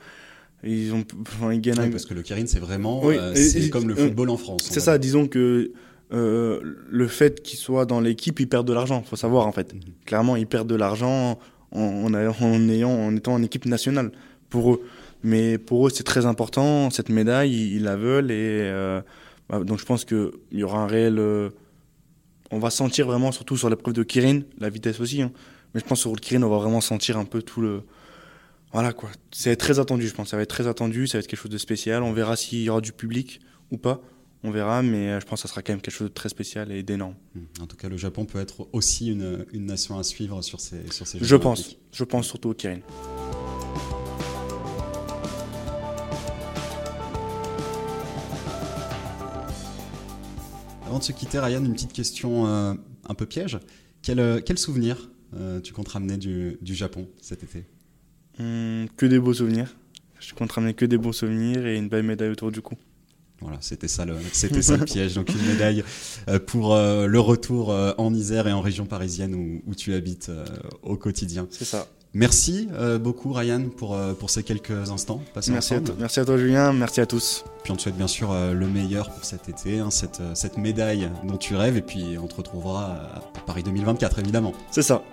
ils, 0.63 0.93
ont, 0.93 1.05
ils 1.51 1.61
gagnent. 1.61 1.91
parce 1.91 2.05
que 2.05 2.15
le 2.15 2.23
Kirin, 2.23 2.47
c'est 2.47 2.61
vraiment 2.61 3.03
c'est 3.35 3.71
comme 3.71 3.89
le 3.89 3.95
football 3.95 4.29
en 4.29 4.37
France. 4.37 4.69
C'est 4.71 4.81
ça, 4.81 4.99
disons 4.99 5.27
que 5.29 5.73
le 6.11 7.07
fait 7.09 7.43
qu'ils 7.43 7.59
soient 7.59 7.87
dans 7.87 8.01
l'équipe, 8.01 8.39
ils 8.39 8.49
perdent 8.49 8.69
de 8.69 8.75
l'argent. 8.75 9.03
faut 9.03 9.17
savoir, 9.17 9.47
en 9.47 9.53
fait. 9.53 9.75
Clairement, 10.05 10.37
ils 10.37 10.47
perdent 10.47 10.69
de 10.69 10.75
l'argent 10.75 11.39
en, 11.73 12.13
ayant, 12.15 12.91
en 12.91 13.17
étant 13.17 13.35
en 13.35 13.43
équipe 13.43 13.67
nationale 13.67 14.13
pour 14.49 14.75
eux. 14.75 14.83
Mais 15.23 15.59
pour 15.59 15.87
eux, 15.87 15.91
c'est 15.91 16.05
très 16.05 16.27
important. 16.27 16.91
Cette 16.91 17.09
médaille, 17.09 17.75
ils, 17.75 17.83
la 17.83 17.97
veulent. 17.97 18.31
Et 18.31 18.61
euh, 18.63 19.01
bah, 19.49 19.61
donc, 19.61 19.79
je 19.79 19.85
pense 19.85 20.05
qu'il 20.05 20.31
y 20.53 20.63
aura 20.63 20.79
un 20.81 20.87
réel. 20.87 21.19
euh, 21.19 21.51
on 22.51 22.59
va 22.59 22.71
sentir 22.71 23.07
vraiment, 23.07 23.31
surtout 23.33 23.57
sur 23.57 23.71
l'épreuve 23.71 23.95
de 23.95 24.03
Kirin, 24.03 24.41
la 24.59 24.71
vitesse 24.71 24.99
aussi. 25.01 25.23
hein. 25.23 25.31
Mais 25.75 25.81
je 25.81 25.85
pense 25.85 26.01
sur 26.01 26.11
le 26.13 26.19
Kirin, 26.19 26.43
on 26.43 26.49
va 26.49 26.59
vraiment 26.59 26.81
sentir 26.81 27.17
un 27.17 27.25
peu 27.25 27.43
tout 27.43 27.61
le. 27.61 27.83
Voilà 28.73 28.93
quoi. 28.93 29.11
C'est 29.31 29.57
très 29.57 29.79
attendu, 29.79 30.09
je 30.09 30.15
pense. 30.15 30.31
Ça 30.31 30.37
va 30.37 30.43
être 30.43 30.51
très 30.51 30.67
attendu. 30.67 31.07
Ça 31.07 31.19
va 31.19 31.21
être 31.21 31.27
quelque 31.29 31.41
chose 31.41 31.51
de 31.51 31.59
spécial. 31.59 32.03
On 32.03 32.13
verra 32.13 32.37
s'il 32.37 32.63
y 32.63 32.71
aura 32.71 32.81
du 32.81 32.93
public 32.93 33.41
ou 33.71 33.77
pas. 33.77 34.01
On 34.43 34.51
verra, 34.51 34.83
mais 34.83 35.11
euh, 35.11 35.21
je 35.21 35.27
pense 35.27 35.43
que 35.43 35.49
ça 35.49 35.53
sera 35.53 35.63
quand 35.63 35.73
même 35.75 35.83
quelque 35.83 35.95
chose 35.95 36.09
de 36.09 36.15
très 36.15 36.31
spécial 36.31 36.73
et 36.73 36.83
d'énorme. 36.83 37.15
En 37.61 37.67
tout 37.67 37.77
cas, 37.77 37.89
le 37.91 37.99
Japon 37.99 38.25
peut 38.25 38.41
être 38.41 38.69
aussi 38.73 39.09
une, 39.09 39.45
une 39.53 39.67
nation 39.67 39.99
à 39.99 40.03
suivre 40.03 40.41
sur 40.43 40.61
ces, 40.61 40.91
sur 40.91 41.07
ces 41.07 41.19
Jeux 41.19 41.25
Je 41.27 41.37
pense. 41.37 41.59
olympiques. 41.61 41.79
Je 41.93 42.05
pense 42.05 42.27
surtout 42.27 42.49
au 42.51 42.55
Kirin. 42.55 42.81
Avant 50.87 50.99
de 50.99 51.05
se 51.05 51.13
quitter, 51.13 51.39
Ryan, 51.39 51.65
une 51.65 51.73
petite 51.75 51.93
question 51.93 52.47
euh, 52.47 52.75
un 53.09 53.15
peu 53.15 53.27
piège. 53.27 53.59
Quel, 54.03 54.19
euh, 54.19 54.41
quel 54.45 54.59
souvenir 54.59 55.11
euh, 55.37 55.61
tu 55.61 55.73
comptes 55.73 55.89
ramener 55.89 56.17
du, 56.17 56.59
du 56.61 56.75
Japon 56.75 57.09
cet 57.21 57.43
été? 57.45 57.65
Hum, 58.39 58.87
que 58.97 59.07
des 59.07 59.19
beaux 59.21 59.35
souvenirs. 59.35 59.77
Je 60.19 60.35
compte 60.35 60.53
ramener 60.53 60.75
que 60.75 60.85
des 60.85 60.99
beaux 60.99 61.13
souvenirs 61.13 61.65
et 61.67 61.77
une 61.77 61.89
belle 61.89 62.03
médaille 62.03 62.31
autour 62.31 62.51
du 62.51 62.61
cou. 62.61 62.75
Voilà, 63.41 63.57
c'était 63.61 63.89
ça 63.89 64.05
le, 64.05 64.17
c'était 64.33 64.63
ça 64.63 64.77
le 64.77 64.85
piège. 64.87 65.15
Donc 65.15 65.31
une 65.31 65.47
médaille 65.47 65.83
euh, 66.29 66.39
pour 66.39 66.75
euh, 66.75 67.07
le 67.07 67.21
retour 67.21 67.71
euh, 67.71 67.93
en 67.97 68.13
Isère 68.13 68.47
et 68.47 68.53
en 68.53 68.61
région 68.61 68.85
parisienne 68.85 69.35
où, 69.35 69.63
où 69.71 69.75
tu 69.75 69.95
habites 69.95 70.31
au 70.83 70.97
quotidien. 70.97 71.47
C'est 71.51 71.65
ça. 71.65 71.87
Merci 72.13 72.69
beaucoup 73.01 73.33
Ryan 73.33 73.69
pour, 73.77 73.97
pour 74.19 74.31
ces 74.31 74.43
quelques 74.43 74.91
instants 74.91 75.23
passés 75.33 75.53
Merci 75.53 75.75
à, 75.75 75.77
ensemble. 75.77 75.91
toi, 75.91 75.97
merci 76.01 76.19
à 76.19 76.25
toi, 76.25 76.37
Julien. 76.39 76.73
Merci 76.73 77.01
à 77.01 77.07
tous. 77.07 77.45
Puis 77.63 77.73
on 77.73 77.77
te 77.77 77.83
souhaite 77.83 77.97
bien 77.97 78.09
sûr 78.09 78.35
le 78.35 78.67
meilleur 78.67 79.13
pour 79.13 79.25
cet 79.25 79.49
été, 79.49 79.79
hein, 79.79 79.91
cette, 79.91 80.21
cette 80.35 80.59
médaille 80.59 81.09
dont 81.23 81.37
tu 81.37 81.55
rêves 81.55 81.77
et 81.77 81.83
puis 81.83 82.19
on 82.21 82.27
te 82.27 82.35
retrouvera 82.35 82.97
à 83.15 83.41
Paris 83.47 83.63
2024 83.63 84.19
évidemment. 84.19 84.53
C'est 84.73 84.83
ça. 84.83 85.05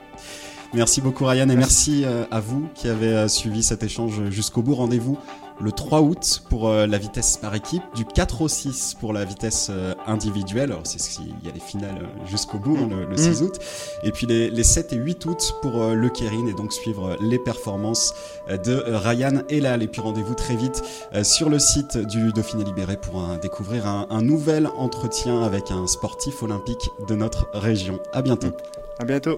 Merci 0.74 1.02
beaucoup 1.02 1.26
Ryan 1.26 1.50
et 1.50 1.56
merci 1.56 2.04
à 2.32 2.40
vous 2.40 2.68
qui 2.74 2.88
avez 2.88 3.30
suivi 3.30 3.62
cet 3.62 3.84
échange 3.84 4.32
jusqu'au 4.32 4.64
bout. 4.64 4.74
Rendez-vous 4.74 5.20
le 5.60 5.72
3 5.72 6.02
août 6.02 6.44
pour 6.50 6.68
euh, 6.68 6.88
la 6.88 6.98
vitesse 6.98 7.38
par 7.38 7.56
équipe, 7.56 7.84
du 7.96 8.06
4 8.06 8.42
au 8.42 8.48
6 8.48 8.96
pour 9.00 9.14
la 9.14 9.26
vitesse 9.26 9.68
euh, 9.70 9.94
individuelle. 10.06 10.72
Alors 10.72 10.86
c'est 10.86 11.00
s'il 11.00 11.30
y 11.44 11.50
a 11.50 11.52
les 11.54 11.60
finales 11.60 12.00
euh, 12.02 12.28
jusqu'au 12.28 12.58
bout, 12.60 12.78
hein, 12.78 12.88
le, 12.90 13.06
le 13.06 13.18
6 13.18 13.42
août. 13.42 13.60
Et 14.04 14.12
puis 14.12 14.28
les, 14.28 14.50
les 14.50 14.64
7 14.64 14.94
et 14.94 14.98
8 14.98 15.26
août 15.26 15.56
pour 15.62 15.82
euh, 15.82 15.94
le 15.94 16.10
Kérin 16.10 16.48
et 16.48 16.54
donc 16.54 16.74
suivre 16.74 17.18
les 17.22 17.40
performances 17.40 18.14
de 18.50 18.84
Ryan 18.86 19.44
Elal. 19.50 19.84
Et 19.84 19.88
puis 19.88 20.02
rendez-vous 20.02 20.36
très 20.36 20.56
vite 20.56 20.84
sur 21.24 21.50
le 21.50 21.60
site 21.60 21.98
du 21.98 22.32
Dauphiné 22.32 22.64
Libéré 22.64 22.98
pour 22.98 23.22
découvrir 23.42 23.88
un, 23.88 24.08
un 24.10 24.22
nouvel 24.22 24.68
entretien 24.78 25.44
avec 25.44 25.72
un 25.72 25.88
sportif 25.88 26.44
olympique 26.44 26.90
de 27.08 27.16
notre 27.16 27.50
région. 27.54 28.00
À 28.14 28.22
bientôt. 28.22 28.52
À 29.00 29.06
bientôt. 29.06 29.38